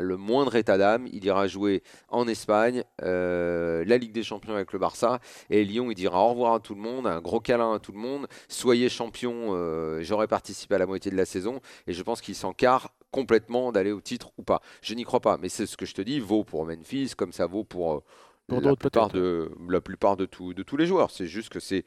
le 0.00 0.18
moindre 0.18 0.54
état 0.56 0.76
d'âme. 0.76 1.06
Il 1.12 1.24
ira 1.24 1.46
jouer 1.46 1.82
en 2.08 2.28
Espagne, 2.28 2.84
euh, 3.02 3.84
la 3.86 3.96
Ligue 3.96 4.12
des 4.12 4.22
Champions 4.22 4.54
avec 4.54 4.72
le 4.72 4.78
Barça, 4.78 5.20
et 5.48 5.64
Lyon, 5.64 5.90
il 5.90 5.94
dira 5.94 6.22
au 6.22 6.30
revoir 6.30 6.54
à 6.54 6.60
tout 6.60 6.74
le 6.74 6.80
monde, 6.80 7.06
un 7.06 7.20
gros 7.20 7.40
câlin 7.40 7.74
à 7.74 7.78
tout 7.78 7.92
le 7.92 7.98
monde, 7.98 8.26
soyez 8.48 8.88
champion, 8.90 9.54
euh, 9.54 10.02
j'aurais 10.02 10.28
participé 10.28 10.74
à 10.74 10.78
la 10.78 10.86
moitié 10.86 11.10
de 11.10 11.16
la 11.16 11.24
saison, 11.24 11.60
et 11.86 11.94
je 11.94 12.02
pense 12.02 12.20
qu'il 12.20 12.34
s'encarre 12.34 12.92
complètement 13.10 13.72
d'aller 13.72 13.92
au 13.92 14.02
titre 14.02 14.30
ou 14.36 14.42
pas. 14.42 14.60
Je 14.82 14.92
n'y 14.92 15.04
crois 15.04 15.20
pas, 15.20 15.38
mais 15.38 15.48
c'est 15.48 15.64
ce 15.64 15.78
que 15.78 15.86
je 15.86 15.94
te 15.94 16.02
dis, 16.02 16.20
vaut 16.20 16.44
pour 16.44 16.66
Memphis, 16.66 17.12
comme 17.16 17.32
ça 17.32 17.46
vaut 17.46 17.64
pour... 17.64 18.02
la, 18.48 18.76
plupart 18.76 19.08
de, 19.08 19.50
la 19.68 19.80
plupart 19.80 20.16
de, 20.16 20.24
de 20.24 20.62
tous 20.62 20.76
les 20.76 20.86
joueurs. 20.86 21.10
C'est 21.10 21.26
juste 21.26 21.50
que 21.50 21.60
c'est 21.60 21.84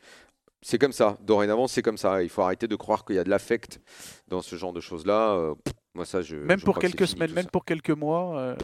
c'est 0.61 0.77
comme 0.77 0.91
ça. 0.91 1.17
Dorénavant, 1.21 1.67
c'est 1.67 1.81
comme 1.81 1.97
ça. 1.97 2.21
Il 2.21 2.29
faut 2.29 2.43
arrêter 2.43 2.67
de 2.67 2.75
croire 2.75 3.03
qu'il 3.03 3.15
y 3.15 3.19
a 3.19 3.23
de 3.23 3.29
l'affect 3.29 3.81
dans 4.27 4.41
ce 4.41 4.55
genre 4.55 4.73
de 4.73 4.79
choses-là. 4.79 5.55
Euh, 5.91 5.97
moi, 5.97 6.05
ça, 6.05 6.21
je, 6.21 6.35
même 6.35 6.61
pour 6.61 6.79
quelques 6.79 7.07
semaines, 7.07 7.33
même 7.33 7.47
pour 7.47 7.65
quelques 7.65 7.91
mois. 7.91 8.37
Euh, 8.37 8.55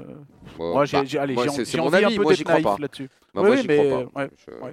moi, 0.58 0.86
j'ai, 0.86 0.98
bah, 0.98 1.22
allez, 1.22 1.36
j'ai, 1.36 1.80
envie 1.80 2.06
un 2.06 2.16
peu 2.16 2.26
d'être 2.26 2.48
naïf 2.48 2.80
là-dessus. 2.80 3.10
Bah, 3.34 3.42
oui, 3.44 3.64
mais 3.68 3.94
ouais, 4.16 4.30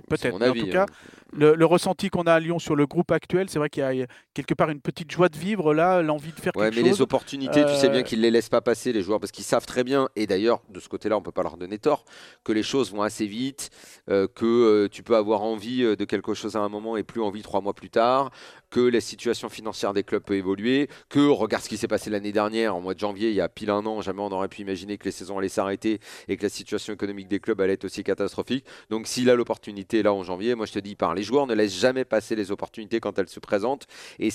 peut-être. 0.08 0.40
en 0.40 0.52
tout 0.52 0.66
cas, 0.70 0.84
hein. 0.84 0.86
le, 1.32 1.64
ressenti 1.66 2.08
qu'on 2.08 2.22
a 2.22 2.32
à 2.32 2.40
Lyon 2.40 2.58
sur 2.58 2.76
le 2.76 2.86
groupe 2.86 3.10
actuel, 3.10 3.50
c'est 3.50 3.58
vrai 3.58 3.68
qu'il 3.68 3.82
y 3.82 4.02
a 4.02 4.06
quelque 4.32 4.54
part 4.54 4.70
une 4.70 4.80
petite 4.80 5.10
joie 5.10 5.28
de 5.28 5.36
vivre 5.36 5.74
là, 5.74 6.00
l'envie 6.00 6.32
de 6.32 6.40
faire 6.40 6.52
quelque 6.52 6.72
chose. 6.72 6.82
mais 6.82 6.88
les 6.88 7.02
opportunités, 7.02 7.64
tu 7.66 7.74
sais 7.74 7.88
bien 7.88 8.00
euh, 8.00 8.02
qu'ils 8.04 8.20
les 8.20 8.30
laissent 8.30 8.48
pas 8.48 8.62
passer 8.62 8.92
les 8.92 9.02
joueurs 9.02 9.20
parce 9.20 9.32
qu'ils 9.32 9.44
savent 9.44 9.66
très 9.66 9.84
bien. 9.84 10.08
Et 10.16 10.26
d'ailleurs, 10.26 10.62
de 10.70 10.80
ce 10.80 10.88
côté-là, 10.88 11.18
on 11.18 11.22
peut 11.22 11.32
pas 11.32 11.42
leur 11.42 11.56
donner 11.56 11.78
tort 11.78 12.04
que 12.44 12.52
les 12.52 12.62
choses 12.62 12.92
vont 12.92 13.02
assez 13.02 13.26
vite, 13.26 13.70
que 14.06 14.86
tu 14.86 15.02
peux 15.02 15.16
avoir 15.16 15.42
envie 15.42 15.82
de 15.82 16.04
quelque 16.04 16.34
chose 16.34 16.56
à 16.56 16.60
un 16.60 16.68
moment 16.68 16.96
et 16.96 17.02
plus 17.02 17.20
envie 17.20 17.42
trois 17.42 17.60
mois 17.60 17.74
plus 17.74 17.90
tard, 17.90 18.30
que 18.74 18.80
la 18.80 19.00
situation 19.00 19.48
financière 19.48 19.92
des 19.92 20.02
clubs 20.02 20.24
peut 20.24 20.34
évoluer, 20.34 20.88
que 21.08 21.28
regarde 21.28 21.62
ce 21.62 21.68
qui 21.68 21.76
s'est 21.76 21.86
passé 21.86 22.10
l'année 22.10 22.32
dernière, 22.32 22.74
en 22.74 22.80
mois 22.80 22.94
de 22.94 22.98
janvier, 22.98 23.28
il 23.28 23.36
y 23.36 23.40
a 23.40 23.48
pile 23.48 23.70
un 23.70 23.86
an, 23.86 24.00
jamais 24.00 24.20
on 24.20 24.32
aurait 24.32 24.48
pu 24.48 24.62
imaginer 24.62 24.98
que 24.98 25.04
les 25.04 25.12
saisons 25.12 25.38
allaient 25.38 25.48
s'arrêter 25.48 26.00
et 26.26 26.36
que 26.36 26.42
la 26.42 26.48
situation 26.48 26.92
économique 26.92 27.28
des 27.28 27.38
clubs 27.38 27.60
allait 27.60 27.74
être 27.74 27.84
aussi 27.84 28.02
catastrophique. 28.02 28.64
Donc 28.90 29.06
s'il 29.06 29.30
a 29.30 29.36
l'opportunité 29.36 30.02
là 30.02 30.12
en 30.12 30.24
janvier, 30.24 30.56
moi 30.56 30.66
je 30.66 30.72
te 30.72 30.80
dis, 30.80 30.96
par 30.96 31.14
les 31.14 31.22
joueurs 31.22 31.46
ne 31.46 31.54
laissent 31.54 31.78
jamais 31.78 32.04
passer 32.04 32.34
les 32.34 32.50
opportunités 32.50 32.98
quand 32.98 33.16
elles 33.16 33.28
se 33.28 33.38
présentent. 33.38 33.86
Et 34.18 34.30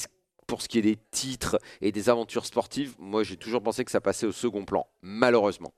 pour 0.48 0.62
ce 0.62 0.70
qui 0.70 0.80
est 0.80 0.84
des 0.84 0.98
titres 1.12 1.60
et 1.82 1.92
des 1.92 2.08
aventures 2.08 2.46
sportives, 2.46 2.96
moi 2.98 3.24
j'ai 3.24 3.36
toujours 3.36 3.62
pensé 3.62 3.84
que 3.84 3.92
ça 3.92 4.00
passait 4.00 4.26
au 4.26 4.32
second 4.32 4.64
plan, 4.64 4.88
malheureusement. 5.02 5.74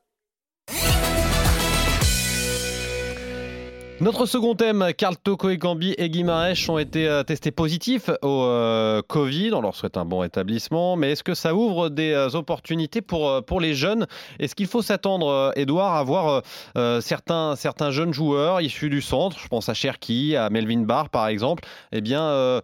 Notre 4.00 4.26
second 4.26 4.54
thème, 4.54 4.92
Carl 4.96 5.16
Toko 5.16 5.50
et 5.50 5.58
Gambi 5.58 5.94
et 5.96 6.10
Guimarães 6.10 6.68
ont 6.68 6.78
été 6.78 7.06
euh, 7.06 7.22
testés 7.22 7.52
positifs 7.52 8.10
au 8.22 8.42
euh, 8.42 9.00
Covid. 9.06 9.52
On 9.52 9.60
leur 9.60 9.76
souhaite 9.76 9.96
un 9.96 10.04
bon 10.04 10.18
rétablissement. 10.18 10.96
Mais 10.96 11.12
est-ce 11.12 11.22
que 11.22 11.34
ça 11.34 11.54
ouvre 11.54 11.88
des 11.88 12.10
euh, 12.10 12.28
opportunités 12.30 13.00
pour, 13.00 13.44
pour 13.44 13.60
les 13.60 13.74
jeunes? 13.74 14.06
Est-ce 14.40 14.56
qu'il 14.56 14.66
faut 14.66 14.82
s'attendre, 14.82 15.52
Edouard, 15.54 15.94
à 15.94 16.02
voir 16.02 16.42
certains, 17.00 17.54
certains 17.54 17.90
jeunes 17.90 18.12
joueurs 18.12 18.60
issus 18.60 18.90
du 18.90 19.02
centre? 19.02 19.38
Je 19.38 19.46
pense 19.46 19.68
à 19.68 19.74
Cherki, 19.74 20.34
à 20.34 20.50
Melvin 20.50 20.80
Barr, 20.80 21.08
par 21.08 21.28
exemple. 21.28 21.64
Eh 21.92 22.00
bien, 22.00 22.60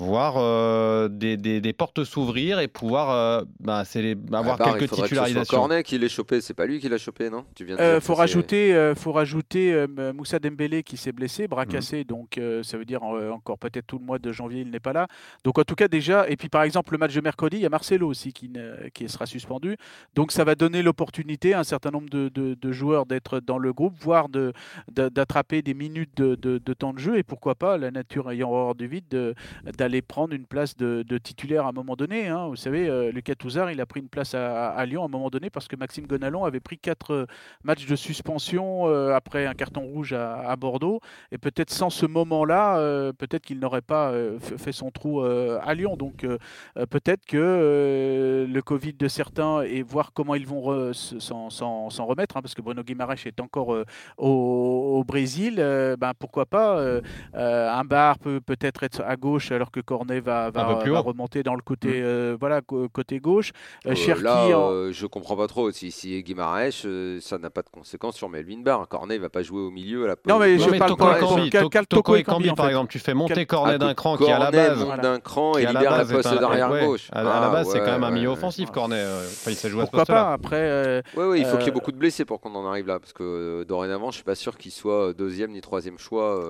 voir 0.00 0.34
euh, 0.36 1.08
des, 1.08 1.36
des, 1.36 1.72
portes 1.72 2.04
s'ouvrir 2.04 2.60
et 2.60 2.68
pouvoir 2.68 3.10
euh, 3.10 3.44
bah, 3.60 3.82
avoir 4.32 4.56
ah 4.60 4.64
bah, 4.64 4.72
quelques 4.72 4.92
il 4.92 5.02
titularisations. 5.02 5.44
C'est 5.44 5.56
Cornet 5.56 5.82
qui 5.82 5.98
l'a 5.98 6.08
chopé, 6.08 6.40
c'est 6.40 6.54
pas 6.54 6.66
lui 6.66 6.78
qui 6.78 6.88
l'a 6.88 6.98
chopé, 6.98 7.30
non? 7.30 7.44
Tu 7.54 7.64
viens 7.64 7.76
euh, 7.78 8.00
faut, 8.00 8.14
rajouter, 8.14 8.92
faut 8.96 9.12
rajouter 9.12 9.86
Moussa 10.14 10.38
Dembélé 10.38 10.82
qui 10.82 10.96
s'est 10.96 11.12
blessé, 11.12 11.48
bras 11.48 11.66
cassé, 11.66 12.04
donc 12.04 12.40
ça 12.62 12.78
veut 12.78 12.84
dire 12.84 13.02
encore 13.02 13.58
peut-être 13.58 13.86
tout 13.86 13.98
le 13.98 14.04
mois 14.04 14.18
de 14.18 14.32
janvier 14.32 14.60
il 14.60 14.70
n'est 14.70 14.80
pas 14.80 14.92
là. 14.92 15.08
Donc 15.44 15.58
en 15.58 15.64
tout 15.64 15.74
cas 15.74 15.88
déjà, 15.88 16.28
et 16.28 16.36
puis 16.36 16.48
par 16.48 16.62
exemple 16.62 16.92
le 16.92 16.98
match 16.98 17.14
de 17.14 17.20
mercredi, 17.20 17.56
il 17.56 17.62
y 17.62 17.66
a 17.66 17.70
Marcelo 17.70 18.08
aussi 18.08 18.32
qui, 18.32 18.52
qui 18.94 19.08
sera 19.08 19.26
suspendu, 19.26 19.76
donc 20.14 20.32
ça 20.32 20.44
va 20.44 20.54
donner 20.54 20.82
l'opportunité 20.82 21.54
à 21.54 21.60
un 21.60 21.64
certain 21.64 21.90
nombre 21.90 22.08
de, 22.08 22.28
de, 22.28 22.72
joueurs 22.72 23.06
d'être 23.06 23.40
dans 23.40 23.58
le 23.58 23.72
groupe, 23.72 23.94
voire 24.00 24.28
d'attraper 24.88 25.62
des 25.62 25.74
minutes 25.74 26.16
de, 26.16 26.34
de, 26.34 26.74
temps 26.74 26.92
de 26.92 26.98
jeu 26.98 27.18
et 27.18 27.22
pourquoi 27.22 27.54
pas 27.54 27.78
la 27.78 27.90
nature 27.90 28.30
ayant 28.30 28.50
horreur 28.50 28.74
du 28.74 28.86
vide 28.86 29.34
d'aller 29.76 29.87
prendre 30.02 30.34
une 30.34 30.46
place 30.46 30.76
de, 30.76 31.18
titulaire 31.18 31.66
à 31.66 31.70
un 31.70 31.72
moment 31.72 31.96
donné. 31.96 32.28
Hein. 32.28 32.48
Vous 32.48 32.56
savez, 32.56 32.88
euh, 32.88 33.10
Lucas 33.10 33.34
Touzard, 33.34 33.70
il 33.70 33.80
a 33.80 33.86
pris 33.86 34.00
une 34.00 34.08
place 34.08 34.34
à, 34.34 34.84
Lyon 34.86 35.02
à 35.02 35.06
un 35.06 35.08
moment 35.08 35.30
donné 35.30 35.50
parce 35.50 35.68
que 35.68 35.76
Maxime 35.76 36.06
Gonalon 36.06 36.44
avait 36.44 36.60
pris 36.60 36.78
quatre 36.78 37.12
euh, 37.12 37.26
matchs 37.64 37.86
de 37.86 37.96
suspension 37.96 38.86
euh, 38.86 39.14
après 39.14 39.46
un 39.46 39.54
carton 39.54 39.82
rouge 39.82 40.12
à, 40.12 40.54
Bordeaux. 40.56 41.00
Et 41.32 41.38
peut-être 41.38 41.70
sans 41.70 41.90
ce 41.90 42.06
moment-là, 42.06 43.12
peut-être 43.12 43.44
qu'il 43.44 43.60
n'aurait 43.60 43.82
pas 43.82 44.12
fait 44.40 44.72
son 44.72 44.90
trou 44.90 45.22
à 45.22 45.74
Lyon. 45.74 45.96
Donc 45.96 46.26
peut-être 46.90 47.24
que 47.26 48.46
le 48.48 48.62
Covid 48.62 48.94
de 48.94 49.08
certains 49.08 49.62
et 49.62 49.82
voir 49.82 50.12
comment 50.12 50.34
ils 50.34 50.46
vont 50.46 50.92
s'en 50.92 52.06
remettre, 52.06 52.36
hein, 52.36 52.42
parce 52.42 52.54
que 52.54 52.62
Bruno 52.62 52.82
Guimaraes 52.82 53.26
est 53.26 53.40
encore 53.40 53.76
au, 54.16 55.04
Brésil, 55.06 55.56
ben, 55.98 56.12
pourquoi 56.18 56.46
pas 56.46 56.82
un 57.34 57.84
bar 57.84 58.18
peut 58.18 58.40
peut-être 58.40 58.82
être 58.82 59.02
à 59.02 59.16
gauche 59.16 59.52
alors 59.52 59.70
que 59.70 59.77
Cornet 59.80 60.20
va, 60.20 60.50
remonter 60.50 61.42
dans 61.42 61.54
le 61.54 61.62
côté, 61.62 61.88
mm. 61.88 62.04
euh, 62.04 62.36
voilà, 62.38 62.60
côté 62.60 63.20
gauche. 63.20 63.52
Euh, 63.86 63.94
euh 63.96 64.22
là, 64.22 64.46
euh, 64.46 64.92
je 64.92 65.06
comprends 65.06 65.36
pas 65.36 65.46
trop. 65.46 65.70
Si, 65.70 65.90
si 65.90 66.22
Guimaraes, 66.22 66.86
ça 67.20 67.38
n'a 67.38 67.50
pas 67.50 67.62
de 67.62 67.68
conséquences 67.70 68.16
sur 68.16 68.28
Melvin 68.28 68.60
Barr. 68.60 68.88
Cornet 68.88 69.18
va 69.18 69.28
pas 69.28 69.42
jouer 69.42 69.60
au 69.60 69.70
milieu. 69.70 70.04
À 70.04 70.08
la 70.08 70.16
non, 70.26 70.38
mais 70.38 70.58
je 70.58 70.70
parle 70.78 70.96
pas 70.96 71.18
Toko 71.88 72.16
et 72.16 72.22
Cambi, 72.22 72.50
par 72.52 72.68
exemple. 72.68 72.90
Tu 72.90 72.98
fais 72.98 73.14
monter 73.14 73.46
Cornet 73.46 73.78
d'un 73.78 73.94
cran 73.94 74.16
qui 74.16 74.30
à 74.30 74.38
la 74.38 74.50
base. 74.50 74.86
d'un 75.00 75.20
cran 75.20 75.56
et 75.56 75.66
libère 75.66 75.98
la 75.98 76.04
poste 76.04 76.34
d'arrière 76.34 76.68
gauche. 76.68 77.08
À 77.12 77.22
la 77.22 77.48
base, 77.50 77.70
c'est 77.70 77.80
quand 77.80 77.92
même 77.92 78.04
un 78.04 78.10
milieu 78.10 78.28
offensif, 78.28 78.70
Cornet. 78.70 79.04
Il 79.46 79.52
à 79.52 79.54
ce 79.54 79.68
poste 79.68 80.06
pas 80.06 80.32
Après. 80.32 81.02
Oui, 81.16 81.40
il 81.40 81.46
faut 81.46 81.56
qu'il 81.56 81.66
y 81.66 81.68
ait 81.68 81.72
beaucoup 81.72 81.92
de 81.92 81.98
blessés 81.98 82.24
pour 82.24 82.40
qu'on 82.40 82.54
en 82.54 82.66
arrive 82.66 82.86
là. 82.86 82.98
Parce 82.98 83.12
que 83.12 83.64
dorénavant, 83.64 84.10
je 84.10 84.16
suis 84.16 84.24
pas 84.24 84.34
sûr 84.34 84.56
qu'il 84.56 84.72
soit 84.72 85.12
deuxième 85.12 85.52
ni 85.52 85.60
troisième 85.60 85.98
choix. 85.98 86.40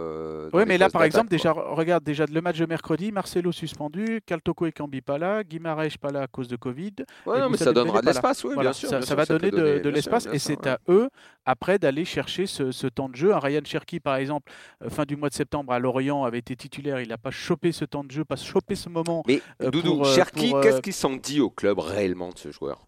Oui, 0.53 0.65
mais 0.67 0.79
là, 0.79 0.89
par 0.89 1.05
exemple, 1.05 1.29
déjà, 1.29 1.53
regarde 1.53 2.05
déjà 2.05 2.25
le 2.31 2.41
match 2.41 2.59
de 2.59 2.67
mercredi, 2.67 3.13
Marcelo 3.19 3.51
suspendu, 3.51 4.21
Kaltoko 4.25 4.67
et 4.67 4.71
Cambi 4.71 5.01
pas 5.01 5.19
là, 5.19 5.43
Guimarães 5.43 5.99
pas 6.01 6.13
là 6.13 6.23
à 6.23 6.27
cause 6.29 6.47
de 6.47 6.55
Covid. 6.55 6.95
Ouais, 7.27 7.49
mais 7.51 7.57
ça 7.57 7.73
donnera 7.73 8.01
de 8.01 8.07
l'espace, 8.07 8.45
oui, 8.45 8.55
bien 8.57 8.73
sûr. 8.73 8.89
Ça, 9.03 9.15
va 9.17 9.27
donner 9.27 9.51
de, 9.51 9.89
l'espace 9.89 10.29
et 10.33 10.39
c'est 10.39 10.69
à 10.69 10.79
eux 10.89 11.09
après 11.45 11.81
d'aller 11.81 12.05
chercher 12.05 12.47
ce, 12.47 12.87
temps 12.87 13.09
de 13.09 13.17
jeu. 13.17 13.35
Un 13.35 13.41
Ryan 13.41 13.63
Cherky, 13.65 13.99
par 13.99 14.15
exemple, 14.15 14.53
euh, 14.85 14.89
fin 14.89 15.05
du 15.05 15.17
mois 15.17 15.31
de 15.31 15.35
septembre 15.35 15.73
à 15.73 15.81
Lorient, 15.81 16.23
avait 16.23 16.39
été 16.39 16.55
titulaire. 16.55 17.01
Il 17.01 17.09
n'a 17.09 17.19
pas 17.19 17.33
chopé 17.33 17.73
ce 17.73 17.85
temps 17.85 18.05
de 18.05 18.13
jeu, 18.13 18.25
pas 18.25 18.37
chopé 18.37 18.77
ce 18.77 18.89
moment. 18.89 19.25
Mais 19.27 19.43
euh, 19.63 19.73
Doudou, 19.73 20.03
euh, 20.03 20.15
Cherki, 20.15 20.55
qu'est-ce 20.63 20.81
qu'il 20.81 20.93
s'en 20.93 21.17
dit 21.17 21.41
au 21.41 21.51
club 21.51 21.81
réellement 21.81 22.29
de 22.29 22.39
ce 22.39 22.53
joueur? 22.53 22.87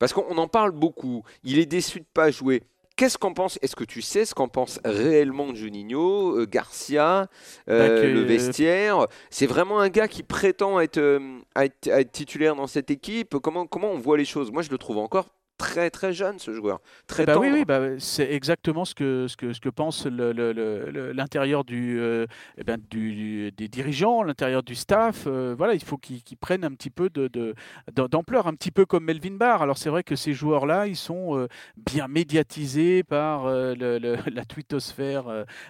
Parce 0.00 0.12
qu'on 0.12 0.36
en 0.36 0.48
parle 0.48 0.72
beaucoup. 0.72 1.22
Il 1.44 1.60
est 1.60 1.66
déçu 1.66 2.00
de 2.00 2.06
pas 2.12 2.32
jouer. 2.32 2.64
Qu'est-ce 2.98 3.16
qu'en 3.16 3.32
pense 3.32 3.60
Est-ce 3.62 3.76
que 3.76 3.84
tu 3.84 4.02
sais 4.02 4.24
ce 4.24 4.34
qu'en 4.34 4.48
pense 4.48 4.80
réellement 4.84 5.54
Juninho, 5.54 6.44
Garcia, 6.46 7.28
Bah, 7.68 7.88
que- 7.88 8.06
le 8.12 8.22
vestiaire? 8.22 9.06
C'est 9.30 9.46
vraiment 9.46 9.78
un 9.78 9.88
gars 9.88 10.08
qui 10.08 10.24
prétend 10.24 10.80
être, 10.80 10.98
euh, 10.98 11.38
à 11.54 11.64
être, 11.66 11.88
à 11.92 12.00
être 12.00 12.10
titulaire 12.10 12.56
dans 12.56 12.66
cette 12.66 12.90
équipe? 12.90 13.38
Comment, 13.38 13.66
comment 13.68 13.92
on 13.92 13.98
voit 13.98 14.18
les 14.18 14.24
choses? 14.24 14.50
Moi, 14.50 14.62
je 14.62 14.70
le 14.70 14.78
trouve 14.78 14.98
encore 14.98 15.28
très 15.58 15.90
très 15.90 16.12
jeune, 16.12 16.38
ce 16.38 16.52
joueur. 16.54 16.80
Très 17.06 17.26
Bah 17.26 17.36
oui, 17.38 17.48
oui, 17.52 17.64
bah, 17.66 17.80
c'est 17.98 18.32
exactement 18.32 18.84
ce 18.84 18.94
que, 18.94 19.26
ce 19.28 19.36
que, 19.36 19.52
ce 19.52 19.60
que 19.60 19.68
pense 19.68 20.06
l'intérieur 20.06 21.64
du, 21.64 22.00
euh, 22.00 22.26
eh 22.56 22.64
ben, 22.64 22.78
du- 22.90 23.50
des 23.52 23.68
dirigeants, 23.68 24.22
l'intérieur 24.22 24.62
du 24.62 24.74
staff. 24.74 25.24
euh, 25.26 25.54
voilà, 25.56 25.74
il 25.74 25.82
faut 25.82 25.98
qu'ils 25.98 26.22
prennent 26.40 26.64
un 26.64 26.70
petit 26.72 26.90
peu 26.90 27.10
de- 27.10 27.28
de- 27.28 27.54
d'ampleur, 27.92 28.46
un 28.46 28.54
petit 28.54 28.70
peu 28.70 28.86
comme 28.86 29.04
Melvin 29.04 29.32
Barr. 29.36 29.62
Alors 29.62 29.78
c'est 29.78 29.90
vrai 29.90 30.02
que 30.04 30.16
ces 30.16 30.32
joueurs-là, 30.32 30.86
ils 30.86 30.96
sont 30.96 31.36
euh, 31.36 31.48
bien 31.76 32.08
médiatisés 32.08 33.02
par 33.02 33.46
le- 33.46 33.74
le- 33.98 34.16
la 34.32 34.44
twittosphère 34.44 35.24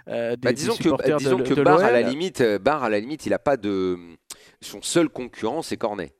des, 0.06 0.12
Bah, 0.12 0.36
des 0.36 0.52
disons 0.52 0.76
que, 0.76 0.82
supporters 0.82 1.16
bah, 1.16 1.18
disons 1.18 1.38
de, 1.38 1.42
que 1.42 1.54
de 1.54 1.62
Barre, 1.62 1.80
à 1.82 1.90
la 1.90 2.02
limite, 2.02 2.42
Barre, 2.60 2.84
à 2.84 2.90
la 2.90 3.00
limite, 3.00 3.26
il 3.26 3.32
a 3.34 3.38
pas 3.38 3.56
de. 3.56 3.96
Son 4.60 4.82
seul 4.82 5.08
concurrent, 5.08 5.62
c'est 5.62 5.76
Cornet. 5.76 6.12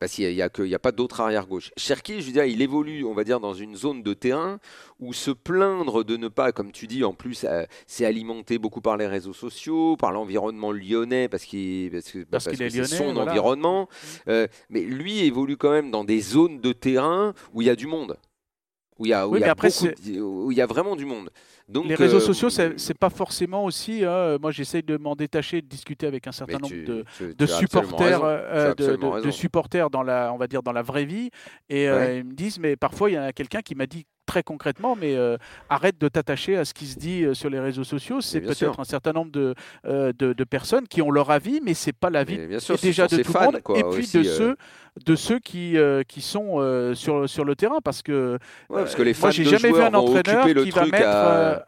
Parce 0.00 0.12
qu'il 0.12 0.28
n'y 0.34 0.42
a, 0.42 0.46
a 0.50 0.78
pas 0.78 0.92
d'autre 0.92 1.20
arrière-gauche. 1.20 1.70
Cherki, 1.76 2.20
je 2.20 2.26
veux 2.26 2.32
dire, 2.32 2.44
il 2.44 2.60
évolue, 2.60 3.04
on 3.04 3.14
va 3.14 3.24
dire, 3.24 3.40
dans 3.40 3.54
une 3.54 3.76
zone 3.76 4.02
de 4.02 4.12
terrain 4.12 4.58
où 5.00 5.12
se 5.12 5.30
plaindre 5.30 6.04
de 6.04 6.16
ne 6.16 6.28
pas, 6.28 6.52
comme 6.52 6.72
tu 6.72 6.86
dis, 6.86 7.04
en 7.04 7.14
plus, 7.14 7.44
euh, 7.44 7.64
c'est 7.86 8.04
alimenté 8.04 8.58
beaucoup 8.58 8.80
par 8.80 8.96
les 8.96 9.06
réseaux 9.06 9.32
sociaux, 9.32 9.96
par 9.96 10.12
l'environnement 10.12 10.72
lyonnais, 10.72 11.28
parce 11.28 11.44
qu'il 11.44 11.90
parce 11.92 12.10
que- 12.10 12.18
Parce 12.24 12.44
parce 12.44 12.56
que 12.56 12.68
c'est 12.68 12.76
lyonnais, 12.76 12.86
son 12.88 13.12
voilà. 13.14 13.30
environnement. 13.30 13.88
Euh, 14.28 14.46
mais 14.68 14.80
lui 14.80 15.20
évolue 15.20 15.56
quand 15.56 15.70
même 15.70 15.90
dans 15.90 16.04
des 16.04 16.20
zones 16.20 16.60
de 16.60 16.72
terrain 16.72 17.32
où 17.52 17.62
il 17.62 17.66
y 17.66 17.70
a 17.70 17.76
du 17.76 17.86
monde. 17.86 18.16
Où 18.98 19.06
il 19.06 19.08
y 19.08 19.12
a, 19.12 19.26
où 19.26 19.32
Oui, 19.32 19.38
il 19.38 19.40
y 19.40 19.44
a 19.44 19.46
mais 19.46 19.50
après, 19.50 19.68
beaucoup 19.70 20.46
où 20.46 20.52
il 20.52 20.56
y 20.56 20.60
a 20.60 20.66
vraiment 20.66 20.94
du 20.94 21.04
monde. 21.04 21.30
Donc, 21.68 21.86
Les 21.86 21.94
réseaux 21.94 22.18
euh, 22.18 22.20
sociaux, 22.20 22.48
c'est 22.50 22.98
pas 22.98 23.10
forcément 23.10 23.64
aussi. 23.64 24.04
hein, 24.04 24.36
moi, 24.40 24.50
j'essaye 24.52 24.82
de 24.82 24.96
m'en 24.96 25.16
détacher, 25.16 25.62
de 25.62 25.66
discuter 25.66 26.06
avec 26.06 26.26
un 26.26 26.32
certain 26.32 26.58
nombre 26.58 26.68
tu- 26.68 26.84
de, 26.84 27.04
tu- 27.16 27.34
de 27.34 27.46
tu 27.46 27.52
as 27.52 27.56
absolument 27.56 27.82
supporters, 27.88 28.22
euh, 28.22 28.70
as 28.70 29.20
de, 29.22 29.30
supporters 29.30 29.90
dans 29.90 30.02
la, 30.02 30.30
on 30.32 30.36
va 30.36 30.46
dire 30.46 30.62
dans 30.62 30.72
la 30.72 30.82
vraie 30.82 31.06
vie, 31.06 31.30
et 31.68 31.88
euh, 31.88 31.98
Ouais. 31.98 32.18
ils 32.18 32.24
me 32.24 32.34
disent, 32.34 32.58
mais 32.58 32.76
parfois 32.76 33.10
il 33.10 33.14
y 33.14 33.16
a 33.16 33.32
quelqu'un 33.32 33.62
qui 33.62 33.74
m'a 33.74 33.86
dit 33.86 34.04
très 34.34 34.42
concrètement, 34.42 34.96
mais 35.00 35.14
euh, 35.14 35.36
arrête 35.70 35.96
de 36.00 36.08
t'attacher 36.08 36.56
à 36.56 36.64
ce 36.64 36.74
qui 36.74 36.86
se 36.86 36.98
dit 36.98 37.22
euh, 37.22 37.34
sur 37.34 37.50
les 37.50 37.60
réseaux 37.60 37.84
sociaux. 37.84 38.20
C'est 38.20 38.40
peut-être 38.66 38.80
un 38.80 38.84
certain 38.84 39.12
nombre 39.12 39.30
de, 39.30 39.54
euh, 39.86 40.12
de, 40.18 40.32
de 40.32 40.44
personnes 40.44 40.88
qui 40.88 41.02
ont 41.02 41.12
leur 41.12 41.30
avis, 41.30 41.60
mais 41.64 41.72
c'est 41.72 41.92
pas 41.92 42.10
l'avis 42.10 42.34
déjà 42.88 43.06
de 43.06 43.22
tout 43.22 43.32
le 43.32 43.44
monde, 43.52 43.62
quoi, 43.62 43.78
et 43.78 43.84
puis 43.84 44.00
aussi, 44.00 44.18
de 44.18 44.22
ceux 44.24 44.56
de 45.06 45.14
ceux 45.16 45.38
qui, 45.38 45.76
qui 46.08 46.20
sont 46.20 46.92
sur, 46.94 47.28
sur 47.28 47.44
le 47.44 47.54
terrain, 47.54 47.78
parce 47.82 48.02
que 48.02 48.38
Ouais, 48.68 48.82
parce 48.82 48.94
que 48.96 49.02
les 49.02 49.12
moi 49.12 49.20
fans 49.20 49.28
de 49.28 49.44
jamais 49.44 49.72
vu 49.72 49.80
un 49.82 49.94
entraîneur 49.94 50.46
qui 50.64 50.70
va 50.70 50.86
mettre 50.86 51.06
à- 51.08 51.66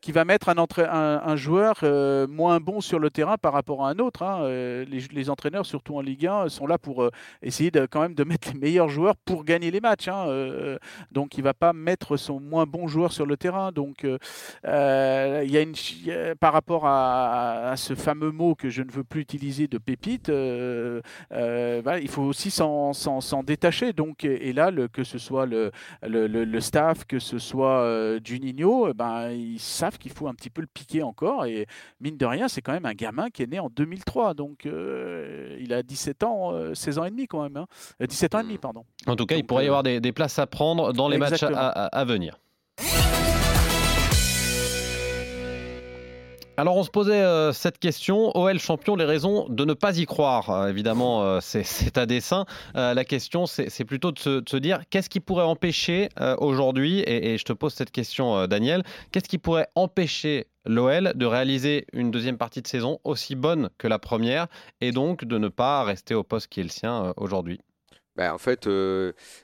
Qui 0.00 0.12
va 0.12 0.24
mettre 0.24 0.48
un, 0.48 0.54
entra- 0.54 0.88
un, 0.90 1.36
joueur 1.36 1.76
euh, 1.82 2.26
moins 2.26 2.58
bon 2.60 2.80
sur 2.80 2.98
le 2.98 3.10
terrain 3.10 3.36
par 3.36 3.52
rapport 3.52 3.86
à 3.86 3.90
un 3.90 3.98
autre. 3.98 4.22
hein. 4.22 4.42
Euh, 4.42 4.84
les, 4.84 5.30
entraîneurs, 5.30 5.66
surtout 5.66 5.96
en 5.96 6.00
Ligue 6.00 6.26
1, 6.26 6.48
sont 6.48 6.66
là 6.66 6.78
pour 6.78 7.02
euh, 7.02 7.10
essayer 7.42 7.70
quand 7.90 8.00
même 8.00 8.14
de 8.14 8.24
mettre 8.24 8.48
les 8.52 8.58
meilleurs 8.58 8.88
joueurs 8.88 9.16
pour 9.16 9.44
gagner 9.44 9.70
les 9.70 9.80
matchs. 9.80 10.08
hein. 10.08 10.26
Donc 11.12 11.36
il 11.36 11.40
ne 11.40 11.44
va 11.44 11.54
pas 11.54 11.72
mettre 11.72 12.16
son 12.16 12.40
moins 12.40 12.66
bon 12.66 12.88
joueur 12.88 13.12
sur 13.12 13.26
le 13.26 13.36
terrain. 13.36 13.70
Donc 13.70 14.02
il 14.02 14.10
y 14.64 15.56
a 15.56 15.60
une, 15.60 15.74
par 16.40 16.52
rapport 16.52 16.86
à, 16.86 17.74
ce 17.76 17.94
fameux 17.94 18.32
mot 18.32 18.54
que 18.54 18.70
je 18.70 18.82
ne 18.82 18.90
veux 18.90 19.04
plus 19.04 19.20
utiliser 19.20 19.68
de 19.68 19.78
pépite, 19.78 20.30
voilà, 20.30 21.98
il 22.00 22.08
faut 22.08 22.22
aussi 22.22 22.50
s'en 22.50 22.92
détacher. 23.44 23.92
Donc, 23.92 24.24
et 24.24 24.52
là, 24.52 24.70
que 24.92 25.04
ce 25.04 25.18
soit 25.18 25.46
le, 25.46 26.60
staff, 26.60 27.04
que 27.04 27.18
ce 27.18 27.38
soit 27.38 28.18
Juninho, 28.24 28.88
eh 28.88 28.94
ben, 28.94 29.30
ils 29.60 29.64
savent 29.64 29.98
qu'il 29.98 30.10
faut 30.12 30.26
un 30.26 30.34
petit 30.34 30.50
peu 30.50 30.60
le 30.60 30.66
piquer 30.66 31.02
encore. 31.02 31.44
Et 31.46 31.66
mine 32.00 32.16
de 32.16 32.26
rien, 32.26 32.48
c'est 32.48 32.62
quand 32.62 32.72
même 32.72 32.86
un 32.86 32.94
gamin 32.94 33.30
qui 33.30 33.42
est 33.42 33.46
né 33.46 33.58
en 33.60 33.68
2003. 33.68 34.34
Donc, 34.34 34.66
euh, 34.66 35.56
il 35.60 35.72
a 35.72 35.82
17 35.82 36.22
ans, 36.24 36.52
euh, 36.52 36.74
16 36.74 36.98
ans 36.98 37.04
et 37.04 37.10
demi 37.10 37.26
quand 37.26 37.42
même. 37.42 37.56
hein. 37.56 37.66
Euh, 38.02 38.06
17 38.06 38.34
ans 38.34 38.40
et 38.40 38.42
demi, 38.44 38.58
pardon. 38.58 38.84
En 39.06 39.16
tout 39.16 39.26
cas, 39.26 39.36
il 39.36 39.44
pourrait 39.44 39.64
y 39.64 39.66
euh, 39.66 39.70
avoir 39.70 39.82
des, 39.82 40.00
des 40.00 40.12
places 40.12 40.38
à 40.38 40.46
prendre 40.46 40.92
dans 40.92 41.08
les 41.08 41.18
matchs 41.18 41.30
à, 41.42 41.46
Exactement. 41.48 41.58
à- 41.60 41.86
à 41.86 42.04
venir. 42.04 42.38
Alors 46.60 46.76
on 46.76 46.82
se 46.82 46.90
posait 46.90 47.22
euh, 47.22 47.54
cette 47.54 47.78
question, 47.78 48.36
OL 48.36 48.58
champion, 48.58 48.94
les 48.94 49.06
raisons 49.06 49.48
de 49.48 49.64
ne 49.64 49.72
pas 49.72 49.96
y 49.96 50.04
croire. 50.04 50.50
Euh, 50.50 50.68
évidemment, 50.68 51.22
euh, 51.22 51.38
c'est- 51.40 51.64
à 51.96 52.04
dessein. 52.04 52.44
La 52.74 53.02
question, 53.06 53.46
c'est 53.46 53.84
plutôt 53.86 54.12
de 54.12 54.18
se, 54.18 54.56
dire, 54.58 54.82
qu'est-ce 54.90 55.08
qui 55.08 55.20
pourrait 55.20 55.44
empêcher 55.44 56.10
aujourd'hui, 56.36 57.02
et, 57.06 57.38
je 57.38 57.44
te 57.44 57.54
pose 57.54 57.72
cette 57.72 57.90
question, 57.90 58.46
Daniel, 58.46 58.82
qu'est-ce 59.10 59.28
qui 59.28 59.38
pourrait 59.38 59.68
empêcher 59.74 60.48
l'OL 60.66 61.12
de 61.14 61.24
réaliser 61.24 61.86
une 61.94 62.10
deuxième 62.10 62.36
partie 62.36 62.60
de 62.60 62.66
saison 62.66 62.98
aussi 63.04 63.36
bonne 63.36 63.70
que 63.78 63.88
la 63.88 63.98
première, 63.98 64.46
et 64.82 64.92
donc 64.92 65.24
de 65.24 65.38
ne 65.38 65.48
pas 65.48 65.82
rester 65.84 66.14
au 66.14 66.24
poste 66.24 66.48
qui 66.48 66.60
est 66.60 66.64
le 66.64 66.68
sien 66.68 67.14
aujourd'hui? 67.16 67.60
Bah, 68.16 68.34
en 68.34 68.38
fait, 68.38 68.68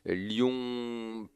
Lyon 0.04 1.28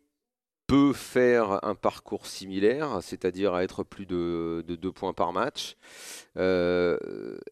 peut 0.70 0.92
faire 0.92 1.64
un 1.64 1.74
parcours 1.74 2.28
similaire, 2.28 3.00
c'est-à-dire 3.02 3.54
à 3.54 3.64
être 3.64 3.82
plus 3.82 4.06
de, 4.06 4.64
de 4.68 4.76
deux 4.76 4.92
points 4.92 5.12
par 5.12 5.32
match. 5.32 5.74
Euh, 6.36 6.96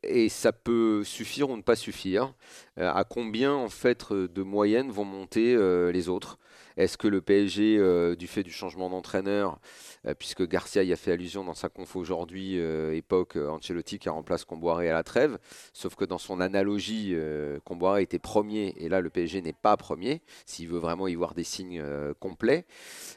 et 0.05 0.29
ça 0.29 0.53
peut 0.53 1.03
suffire 1.03 1.51
ou 1.51 1.57
ne 1.57 1.63
pas 1.63 1.75
suffire. 1.75 2.33
Euh, 2.79 2.89
à 2.95 3.03
combien 3.03 3.53
en 3.53 3.71
fait 3.71 4.13
de 4.13 4.43
moyenne 4.45 4.93
vont 4.93 5.05
monter 5.05 5.57
euh, 5.57 5.91
les 5.91 6.09
autres 6.09 6.39
Est-ce 6.79 6.97
que 6.97 7.09
le 7.09 7.21
PSG, 7.21 7.77
euh, 7.77 8.15
du 8.15 8.29
fait 8.29 8.45
du 8.45 8.53
changement 8.53 8.89
d'entraîneur, 8.89 9.59
euh, 10.07 10.15
puisque 10.17 10.47
Garcia 10.47 10.85
y 10.85 10.93
a 10.93 10.97
fait 10.97 11.11
allusion 11.11 11.43
dans 11.43 11.55
sa 11.55 11.69
conf 11.69 11.97
aujourd'hui, 11.97 12.55
euh, 12.57 12.95
époque 12.95 13.35
Ancelotti 13.35 13.99
qui 13.99 14.09
remplace 14.09 14.45
Comboiré 14.45 14.89
à 14.89 14.93
la 14.93 15.03
trêve, 15.03 15.39
sauf 15.73 15.97
que 15.97 16.05
dans 16.05 16.19
son 16.19 16.41
analogie, 16.41 17.17
Comboiré 17.65 18.03
était 18.03 18.21
premier 18.21 18.75
et 18.79 18.89
là 18.89 19.01
le 19.01 19.11
PSG 19.11 19.43
n'est 19.43 19.53
pas 19.53 19.77
premier, 19.77 20.23
s'il 20.47 20.69
veut 20.69 20.79
vraiment 20.79 21.09
y 21.09 21.17
voir 21.17 21.35
des 21.35 21.43
signes 21.43 21.83
complets. 22.21 22.65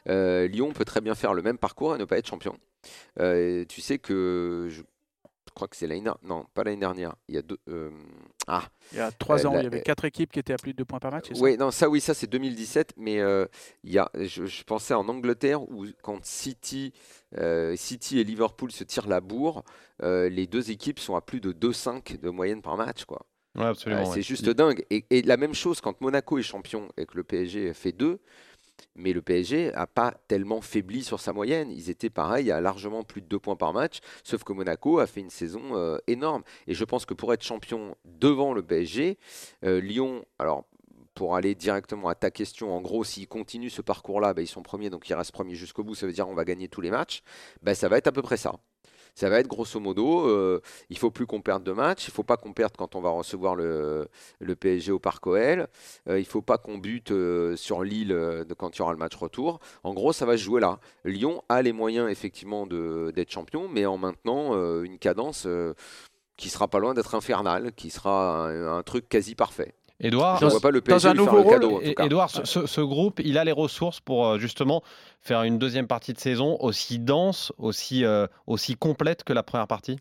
Lyon 0.08 0.72
peut 0.74 0.86
très 0.86 1.02
bien 1.02 1.14
faire 1.14 1.36
le 1.36 1.44
même 1.44 1.60
parcours 1.60 1.94
et 1.96 2.00
ne 2.00 2.06
pas 2.06 2.18
être 2.18 2.28
champion. 2.28 2.58
Tu 3.18 3.82
sais 3.82 4.00
que 4.00 4.70
crois 5.54 5.68
que 5.68 5.76
c'est 5.76 5.88
l'année 5.88 6.02
dernière, 6.02 6.20
non 6.24 6.46
pas 6.54 6.64
l'année 6.64 6.78
dernière, 6.80 7.16
il 7.28 7.36
y 7.36 7.38
a 7.38 7.42
deux... 7.42 7.58
euh, 7.70 7.92
ah, 8.48 8.64
Il 8.92 8.98
y 8.98 9.02
a 9.02 9.12
trois 9.12 9.46
Euh, 9.46 9.50
ans, 9.50 9.54
la- 9.54 9.62
il 9.62 9.64
y 9.64 9.68
avait 9.68 9.82
quatre 9.82 10.06
équipes 10.06 10.32
qui 10.32 10.40
étaient 10.40 10.54
à 10.54 10.58
plus 10.58 10.74
de 10.74 10.78
deux 10.78 10.86
points 10.86 11.00
par 11.00 11.12
match. 11.12 11.30
oui, 11.40 11.58
non, 11.58 11.72
ça, 11.72 11.90
oui, 11.90 12.02
ça 12.02 12.14
c'est 12.14 12.28
2017, 12.28 12.94
mais 12.98 13.20
euh, 13.20 13.46
il 13.84 13.92
y 13.92 14.00
a, 14.00 14.10
je, 14.16 14.46
je 14.46 14.64
pensais 14.64 14.94
en 14.94 15.08
Angleterre 15.08 15.62
où 15.70 15.86
quand 16.02 16.24
City, 16.26 16.94
euh, 17.38 17.76
City 17.76 18.20
et 18.20 18.24
Liverpool 18.24 18.72
se 18.72 18.84
tirent 18.84 19.08
la 19.08 19.22
bourre, 19.22 19.64
euh, 20.04 20.30
les 20.30 20.48
deux 20.48 20.72
équipes 20.72 21.00
sont 21.00 21.16
à 21.16 21.22
plus 21.22 21.40
de 21.42 21.52
2,5 21.52 22.20
de 22.20 22.30
moyenne 22.30 22.62
par 22.62 22.78
match, 22.78 23.06
quoi. 23.06 23.26
Ouais, 23.56 23.66
absolument. 23.66 24.04
Euh, 24.04 24.06
ouais. 24.06 24.12
c'est 24.14 24.22
juste 24.22 24.50
dingue. 24.50 24.86
Et, 24.90 25.06
et 25.10 25.22
la 25.24 25.36
même 25.36 25.54
chose 25.54 25.82
quand 25.82 26.00
Monaco 26.00 26.38
est 26.38 26.42
champion 26.44 26.88
et 26.98 27.06
que 27.06 27.18
le 27.18 27.24
PSG 27.24 27.74
fait 27.74 27.92
2, 27.92 28.20
mais 28.96 29.14
le 29.14 29.22
PSG 29.22 29.74
a 29.74 29.88
pas 29.88 30.14
tellement 30.28 30.62
faibli 30.62 31.04
sur 31.04 31.20
sa 31.20 31.34
moyenne. 31.34 31.72
Ils 31.72 31.90
étaient 31.90 32.10
pareil, 32.10 32.52
à 32.52 32.62
largement 32.62 33.04
plus 33.04 33.22
de 33.22 33.28
2 33.28 33.40
points 33.40 33.56
par 33.56 33.74
match, 33.74 34.00
sauf 34.24 34.44
que 34.44 34.54
Monaco 34.54 35.00
a 35.00 35.08
fait 35.08 35.22
une 35.22 35.30
saison 35.30 35.76
euh, 35.76 35.98
énorme. 36.08 36.44
Et 36.68 36.74
je 36.74 36.84
pense 36.84 37.06
que 37.06 37.14
pour 37.14 37.34
être 37.34 37.44
champion 37.44 37.96
devant 38.06 38.54
le 38.54 38.64
PSG, 38.64 39.18
euh, 39.64 39.80
Lyon, 39.80 40.26
alors 40.40 40.66
pour 41.14 41.36
aller 41.36 41.56
directement 41.56 42.08
à 42.10 42.16
ta 42.16 42.32
question, 42.32 42.76
en 42.76 42.82
gros, 42.82 43.04
s'ils 43.04 43.28
continuent 43.28 43.70
ce 43.70 43.82
parcours-là, 43.82 44.34
bah, 44.34 44.42
ils 44.42 44.48
sont 44.48 44.64
premiers, 44.64 44.90
donc 44.90 45.10
ils 45.10 45.14
restent 45.14 45.34
premiers 45.34 45.56
jusqu'au 45.56 45.84
bout, 45.84 45.96
ça 45.96 46.08
veut 46.08 46.14
dire 46.14 46.28
on 46.28 46.34
va 46.34 46.46
gagner 46.46 46.68
tous 46.68 46.82
les 46.82 46.92
matchs. 46.92 47.22
Bah, 47.62 47.76
ça 47.76 47.90
va 47.90 47.98
être 47.98 48.08
à 48.08 48.12
peu 48.12 48.22
près 48.22 48.38
ça. 48.38 48.54
Ça 49.16 49.30
va 49.30 49.40
être 49.40 49.48
grosso 49.48 49.80
modo, 49.80 50.28
euh, 50.28 50.62
il 50.90 50.98
faut 50.98 51.12
plus 51.12 51.26
qu'on 51.26 51.42
perde 51.42 51.64
de 51.64 51.72
matchs, 51.72 52.08
il 52.08 52.12
faut 52.12 52.24
pas 52.24 52.38
qu'on 52.38 52.54
perde 52.54 52.74
quand 52.78 52.96
on 52.96 53.02
va 53.02 53.10
recevoir 53.10 53.56
le, 53.56 54.08
PSG 54.60 54.92
au 54.92 55.00
Parc 55.00 55.26
OL, 55.28 55.68
euh, 56.08 56.20
il 56.20 56.26
faut 56.26 56.42
pas 56.42 56.58
qu'on 56.58 56.78
bute 56.78 57.12
euh, 57.12 57.56
sur 57.56 57.84
Lille 57.84 58.12
euh, 58.12 58.44
quand 58.58 58.76
il 58.76 58.80
y 58.80 58.82
aura 58.82 58.92
le 58.92 58.98
match 58.98 59.16
retour. 59.16 59.60
En 59.84 59.94
gros, 59.94 60.14
ça 60.14 60.26
va 60.26 60.38
se 60.38 60.44
jouer 60.44 60.62
là. 60.62 60.80
Lyon 61.06 61.44
a 61.50 61.62
les 61.62 61.74
moyens 61.74 62.10
effectivement 62.10 62.66
d'être 62.68 63.32
champion, 63.32 63.68
mais 63.68 63.86
en 63.86 63.98
maintenant 63.98 64.56
euh, 64.56 64.84
une 64.84 64.98
cadence 64.98 65.48
qui 66.38 66.50
sera 66.50 66.68
pas 66.68 66.80
loin 66.80 66.94
d'être 66.94 67.16
infernale, 67.16 67.72
qui 67.74 67.90
sera 67.90 68.48
un 68.50 68.84
truc 68.84 69.08
quasi 69.10 69.36
parfait. 69.36 69.74
Edouard, 70.02 70.40
Je 70.40 70.46
ne 70.46 70.50
vois 70.50 70.60
pas 70.60 70.72
le 70.72 70.82
dans 70.82 70.86
PSG 70.86 71.08
un 71.10 71.14
lui 71.14 71.24
faire 71.24 71.34
nouveau 71.34 71.44
le 71.44 71.50
cadeau 71.54 71.70
rôle, 71.70 71.78
en 71.78 71.80
tout 71.82 71.90
Et- 71.90 71.94
cas. 71.94 72.06
Edouard, 72.06 72.30
ce, 72.30 72.44
ce- 72.44 72.66
ce 72.66 72.82
groupe, 72.82 73.22
il 73.24 73.38
a 73.38 73.44
les 73.44 73.52
ressources 73.52 74.00
pour 74.00 74.26
euh, 74.28 74.38
justement 74.40 74.82
faire 75.22 75.44
une 75.44 75.60
deuxième 75.60 75.88
partie 75.88 76.14
de 76.14 76.20
saison 76.20 76.58
aussi 76.60 76.98
dense, 77.00 77.54
aussi, 77.58 78.04
euh, 78.04 78.26
aussi 78.48 78.76
complète 78.76 79.24
que 79.24 79.34
la 79.34 79.44
première 79.44 79.68
partie? 79.68 79.98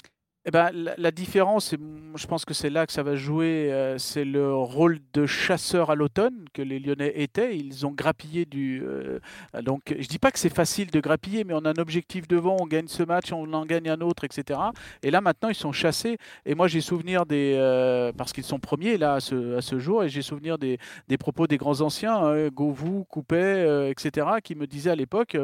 Eh 0.47 0.51
ben, 0.51 0.71
la, 0.73 1.11
différence, 1.11 1.75
je 2.15 2.27
pense 2.27 2.47
que 2.47 2.55
c'est 2.55 2.71
là 2.71 2.87
que 2.87 2.95
ça 2.95 3.03
va 3.03 3.15
jouer, 3.15 3.71
euh, 3.71 3.99
c'est 3.99 4.25
le 4.25 4.55
rôle 4.55 4.99
de 5.13 5.27
chasseur 5.27 5.91
à 5.91 5.95
l'automne 5.95 6.47
que 6.55 6.63
les 6.63 6.79
Lyonnais 6.79 7.13
étaient. 7.17 7.59
Ils 7.59 7.85
ont 7.85 7.91
grappillé 7.91 8.47
du. 8.47 8.83
Euh, 8.83 9.19
donc, 9.63 9.95
je 9.99 10.09
dis 10.09 10.19
pas 10.19 10.31
que 10.31 10.39
c'est 10.39 10.55
facile 10.55 10.91
de 10.91 10.99
grappiller, 10.99 11.45
mais 11.45 11.53
on 11.53 11.67
a 11.67 11.71
un 11.71 11.79
objectif 11.79 12.27
devant, 12.27 12.57
on 12.59 12.67
gagne 12.67 12.89
ce 12.89 13.03
match, 13.03 13.33
on 13.35 13.53
en 13.53 13.67
gagne 13.67 13.91
un 13.91 14.01
autre, 14.01 14.25
etc. 14.25 14.59
Et 15.03 15.11
là, 15.11 15.21
maintenant, 15.21 15.51
ils 15.51 15.55
sont 15.55 15.73
chassés. 15.73 16.17
Et 16.47 16.55
moi, 16.55 16.69
j'ai 16.69 16.81
souvenir 16.81 17.27
des. 17.27 17.57
Euh, 17.59 18.11
parce 18.17 18.33
qu'ils 18.33 18.45
sont 18.45 18.59
premiers 18.59 18.97
là 18.97 19.15
à 19.17 19.21
ce, 19.21 19.59
à 19.59 19.61
ce 19.61 19.79
jour, 19.79 20.05
et 20.05 20.09
j'ai 20.09 20.23
souvenir 20.23 20.57
des, 20.57 20.79
des, 21.09 21.19
propos 21.19 21.49
des 21.49 21.59
grands 21.59 21.83
anciens, 21.83 22.17
hein, 22.17 22.49
Gauvou, 22.49 23.05
Coupet, 23.11 23.91
etc., 23.91 24.27
qui 24.43 24.55
me 24.55 24.67
disaient 24.67 24.91
à 24.91 24.97
l'époque 24.97 25.37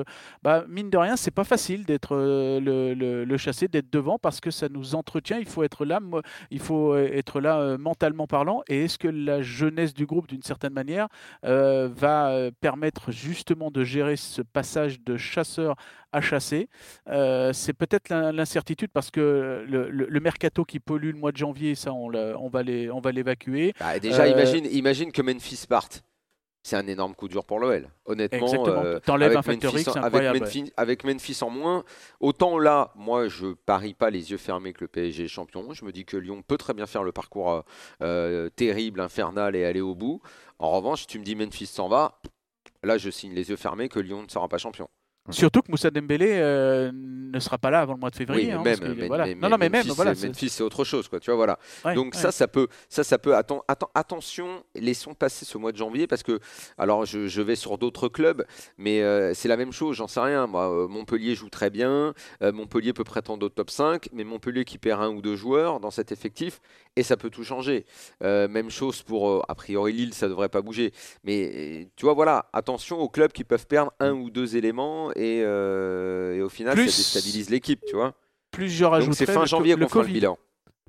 bah, 0.42 0.64
mine 0.68 0.88
de 0.88 0.96
rien, 0.96 1.16
c'est 1.16 1.30
pas 1.30 1.44
facile 1.44 1.84
d'être 1.84 2.16
le, 2.16 2.94
le, 2.94 3.24
le 3.26 3.36
chassé, 3.36 3.68
d'être 3.68 3.92
devant, 3.92 4.18
parce 4.18 4.40
que 4.40 4.50
ça 4.50 4.70
nous 4.70 4.85
entretiens, 4.94 5.38
il 5.38 5.46
faut 5.46 5.62
être 5.62 5.84
là, 5.84 6.00
il 6.50 6.60
faut 6.60 6.92
euh, 6.92 7.08
être 7.12 7.40
là 7.40 7.58
euh, 7.58 7.78
mentalement 7.78 8.26
parlant. 8.26 8.62
Et 8.68 8.84
est-ce 8.84 8.98
que 8.98 9.08
la 9.08 9.42
jeunesse 9.42 9.94
du 9.94 10.06
groupe, 10.06 10.28
d'une 10.28 10.42
certaine 10.42 10.72
manière, 10.72 11.08
euh, 11.44 11.88
va 11.92 12.50
permettre 12.60 13.10
justement 13.10 13.70
de 13.70 13.84
gérer 13.84 14.16
ce 14.16 14.42
passage 14.42 15.00
de 15.00 15.16
chasseur 15.16 15.76
à 16.12 16.20
chasser 16.20 16.68
C'est 17.06 17.72
peut-être 17.72 18.10
l'incertitude 18.10 18.90
parce 18.92 19.10
que 19.10 19.64
le, 19.68 20.20
mercato 20.20 20.64
qui 20.64 20.80
pollue 20.80 21.10
le 21.10 21.18
mois 21.18 21.32
de 21.32 21.36
janvier, 21.36 21.74
ça, 21.74 21.92
on, 21.92 22.12
on 22.14 22.48
va 22.48 23.12
l'évacuer. 23.12 23.74
Bah, 23.78 23.98
déjà, 23.98 24.26
imagine, 24.28 24.66
imagine 24.66 25.12
que 25.12 25.22
Memphis 25.22 25.66
parte 25.68 26.02
c'est 26.66 26.74
un 26.74 26.88
énorme 26.88 27.14
coup 27.14 27.28
dur 27.28 27.44
pour 27.44 27.60
l'OL. 27.60 27.88
Honnêtement, 28.06 28.66
euh, 28.66 28.98
avec, 29.06 29.36
Memphis, 30.40 30.72
avec, 30.76 31.04
Memphis, 31.04 31.38
en 31.42 31.48
moins, 31.48 31.84
autant 32.18 32.58
là, 32.58 32.90
moi, 32.96 33.28
je 33.28 33.52
parie 33.52 33.94
pas 33.94 34.10
les 34.10 34.32
yeux 34.32 34.36
fermés 34.36 34.72
que 34.72 34.82
le 34.82 34.88
PSG 34.88 35.26
est 35.26 35.28
champion. 35.28 35.72
Je 35.72 35.84
me 35.84 35.92
dis 35.92 36.04
que 36.04 36.16
Lyon 36.16 36.42
peut 36.42 36.56
très 36.56 36.74
bien 36.74 36.86
faire 36.86 37.04
le 37.04 37.12
parcours 37.12 37.52
euh, 37.52 37.60
euh, 38.02 38.48
terrible, 38.50 39.00
infernal 39.00 39.54
et 39.54 39.64
aller 39.64 39.80
au 39.80 39.94
bout. 39.94 40.20
En 40.58 40.72
revanche, 40.72 41.06
tu 41.06 41.20
me 41.20 41.24
dis 41.24 41.36
Memphis 41.36 41.66
s'en 41.66 41.86
va, 41.86 42.20
là, 42.82 42.98
je 42.98 43.10
signe 43.10 43.32
les 43.32 43.48
yeux 43.50 43.56
fermés 43.56 43.88
que 43.88 44.00
Lyon 44.00 44.24
ne 44.24 44.28
sera 44.28 44.48
pas 44.48 44.58
champion. 44.58 44.88
Surtout 45.30 45.62
que 45.62 45.70
Moussa 45.70 45.90
Dembélé 45.90 46.28
euh, 46.32 46.90
ne 46.92 47.38
sera 47.40 47.58
pas 47.58 47.70
là 47.70 47.80
avant 47.80 47.94
le 47.94 47.98
mois 47.98 48.10
de 48.10 48.16
février. 48.16 48.54
Oui, 48.54 48.62
même, 48.62 49.38
non, 49.40 49.48
non, 49.48 49.56
mais 49.58 49.68
même, 49.68 49.86
voilà, 49.88 50.12
Memphis, 50.14 50.50
c'est 50.50 50.62
autre 50.62 50.84
chose, 50.84 51.08
quoi. 51.08 51.20
Tu 51.20 51.30
vois, 51.30 51.36
voilà. 51.36 51.94
Donc 51.94 52.14
ça, 52.14 52.32
ça 52.32 52.48
peut, 52.48 52.68
ça, 52.88 53.04
ça 53.04 53.18
peut. 53.18 53.34
Attends, 53.34 53.64
attends, 53.68 53.90
attention, 53.94 54.62
laissons 54.74 55.14
passer 55.14 55.44
ce 55.44 55.58
mois 55.58 55.72
de 55.72 55.76
janvier 55.76 56.06
parce 56.06 56.22
que, 56.22 56.38
alors, 56.78 57.04
je, 57.06 57.40
vais 57.40 57.56
sur 57.56 57.78
d'autres 57.78 58.08
clubs, 58.08 58.44
mais 58.78 59.02
euh, 59.02 59.34
c'est 59.34 59.48
la 59.48 59.56
même 59.56 59.72
chose. 59.72 59.96
J'en 59.96 60.08
sais 60.08 60.20
rien. 60.20 60.46
Moi, 60.46 60.70
euh, 60.70 60.88
Montpellier 60.88 61.34
joue 61.34 61.50
très 61.50 61.70
bien. 61.70 62.14
Montpellier 62.40 62.92
peut 62.92 63.04
prétendre 63.04 63.46
au 63.46 63.48
top 63.48 63.70
5, 63.70 64.08
mais 64.12 64.24
Montpellier 64.24 64.64
qui 64.64 64.78
perd 64.78 65.02
un 65.02 65.10
ou 65.10 65.20
deux 65.20 65.36
joueurs 65.36 65.80
dans 65.80 65.90
cet 65.90 66.12
effectif, 66.12 66.60
et 66.96 67.02
ça 67.02 67.16
peut 67.16 67.30
tout 67.30 67.44
changer. 67.44 67.84
même 68.20 68.70
chose 68.70 69.02
pour, 69.02 69.44
a 69.48 69.54
priori, 69.54 69.92
Lille, 69.92 70.14
ça 70.14 70.28
devrait 70.28 70.48
pas 70.48 70.62
bouger. 70.62 70.92
Mais 71.24 71.88
tu 71.96 72.04
vois, 72.04 72.14
voilà, 72.14 72.48
attention 72.52 72.98
aux 72.98 73.08
clubs 73.08 73.32
qui 73.32 73.44
peuvent 73.44 73.66
perdre 73.66 73.92
un 74.00 74.12
ou 74.12 74.30
deux 74.30 74.56
éléments 74.56 75.10
euh, 75.18 76.34
et, 76.34 76.42
au 76.42 76.48
final, 76.48 76.76
ça 76.76 76.84
déstabilise 76.84 77.50
l'équipe, 77.50 77.80
tu 77.86 77.94
vois. 77.94 78.14
Plus 78.50 78.68
je 78.68 78.84
rajouterais. 78.84 79.26
c'est 79.26 79.32
fin 79.32 79.44
janvier 79.44 79.76
qu'on 79.76 79.88
fera 79.88 80.04
le 80.04 80.12
bilan. 80.12 80.38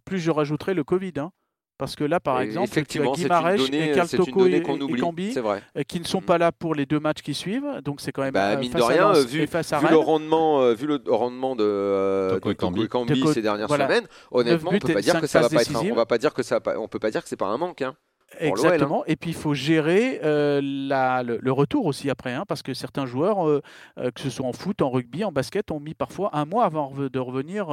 Plus 0.06 0.20
je 0.20 0.32
rajouterai 0.32 0.74
le 0.74 0.84
Covid. 0.84 1.14
Hein. 1.18 1.32
Parce 1.78 1.96
que 1.96 2.04
là, 2.04 2.20
par 2.20 2.42
exemple, 2.42 2.70
Effectivement, 2.70 3.14
tu 3.14 3.30
as 3.30 3.56
et 3.56 3.92
Kaltoko 3.92 4.48
et, 4.48 4.64
Kambi 4.64 5.36
euh, 5.38 5.84
qui 5.88 6.00
ne 6.00 6.06
sont 6.06 6.22
mm. 6.22 6.26
pas 6.26 6.38
là 6.40 6.52
pour 6.52 6.74
les 6.74 6.88
deux 6.88 7.00
matchs 7.00 7.22
qui 7.22 7.36
suivent. 7.36 7.82
Donc 7.84 8.02
c'est 8.02 8.12
quand 8.12 8.24
même 8.24 8.34
bah, 8.34 8.54
euh, 8.54 8.58
mine 8.58 8.72
de 8.72 8.82
rien, 8.82 9.14
vu, 9.14 9.46
vu 9.46 9.48
le 9.48 9.98
rendement, 9.98 10.74
vu 10.74 10.88
le 10.88 11.00
rendement 11.08 11.56
de, 11.56 12.40
et 12.50 12.88
Kambi 12.88 13.28
ces 13.32 13.44
dernières 13.44 13.70
semaines, 13.70 14.08
honnêtement, 14.32 14.72
on 14.74 14.80
peut 14.80 14.94
pas 14.94 15.02
dire 15.02 15.22
que 15.22 15.28
ça 15.28 15.42
va 15.42 15.50
pas 15.50 15.62
être. 15.62 15.92
On 15.92 15.96
va 15.96 16.06
pas 16.08 16.18
dire 16.18 16.34
que 16.34 16.42
ça, 16.42 16.60
on 16.78 16.88
peut 16.88 17.00
pas 17.00 17.12
dire 17.12 17.22
que 17.22 17.30
c'est 17.30 17.36
pas 17.36 17.48
un 17.48 17.58
manque. 17.58 17.84
Hein. 17.84 17.96
Hein. 18.40 18.46
Exactement. 18.48 19.04
Et 19.06 19.16
puis 19.16 19.32
il 19.32 19.36
faut 19.36 19.54
gérer 19.54 20.20
euh, 20.24 20.62
la, 20.64 21.24
le, 21.24 21.52
retour 21.52 21.86
aussi 21.86 22.10
après, 22.10 22.34
hein, 22.34 22.44
parce 22.48 22.62
que 22.62 22.74
certains 22.74 23.06
joueurs, 23.06 23.48
euh, 23.48 23.62
euh, 24.00 24.12
que 24.12 24.22
ce 24.22 24.30
soit 24.30 24.46
en 24.46 24.54
foot, 24.54 24.82
en 24.82 24.90
rugby, 24.90 25.24
en 25.24 25.32
basket, 25.32 25.72
ont 25.72 25.80
mis 25.80 25.94
parfois 25.94 26.32
un 26.34 26.46
mois 26.46 26.66
avant 26.66 26.94
de 26.98 27.20
revenir. 27.20 27.68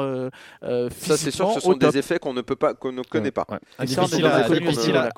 ça, 0.63 1.17
c'est 1.17 1.31
sûr, 1.31 1.53
ce 1.53 1.61
sont 1.61 1.75
des 1.75 1.99
effets 1.99 2.19
qu'on 2.19 2.35
ne 2.35 2.41
peut 2.41 2.57
pas, 2.57 2.75
qu'on 2.75 2.93
ne 2.93 3.03
connaît 3.03 3.31
pas. 3.31 3.47
Ouais. 3.51 3.87
Difficile, 3.87 4.27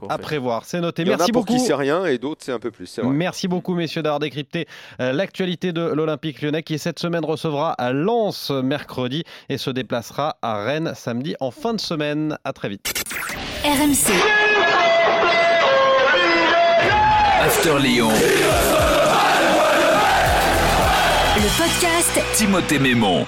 à, 0.09 0.19
prévoir. 0.19 0.65
C'est 0.65 0.81
noté. 0.81 1.03
Il 1.03 1.09
y 1.09 1.11
Merci 1.11 1.25
en 1.25 1.27
a 1.27 1.33
beaucoup. 1.33 1.47
Pour 1.47 1.57
qui 1.57 1.61
sait 1.61 1.75
rien 1.75 2.05
et 2.07 2.19
d'autres 2.19 2.43
c'est 2.45 2.53
un 2.53 2.59
peu 2.59 2.71
plus. 2.71 2.99
Merci 3.05 3.49
beaucoup, 3.49 3.75
messieurs, 3.75 4.03
d'avoir 4.03 4.21
décrypté 4.21 4.67
l'actualité 4.99 5.73
de 5.73 5.83
l'Olympique 5.83 6.43
Lyonnais, 6.43 6.63
qui 6.63 6.79
cette 6.79 6.99
semaine 6.99 7.25
recevra 7.25 7.73
à 7.73 7.93
Lens 7.93 8.51
mercredi 8.51 9.25
et 9.49 9.59
se 9.59 9.71
déplacera 9.71 10.37
à 10.43 10.63
Rennes 10.65 10.93
samedi 10.95 11.37
en 11.41 11.51
fin 11.51 11.75
de 11.75 11.81
semaine. 11.81 12.39
À 12.45 12.53
très 12.53 12.69
vite. 12.69 12.93
RMC. 13.65 14.56
After 17.47 17.79
Lyon. 17.79 18.11
Le 21.37 21.49
podcast 21.57 22.21
Timothée 22.35 22.81
Mémon. 22.81 23.25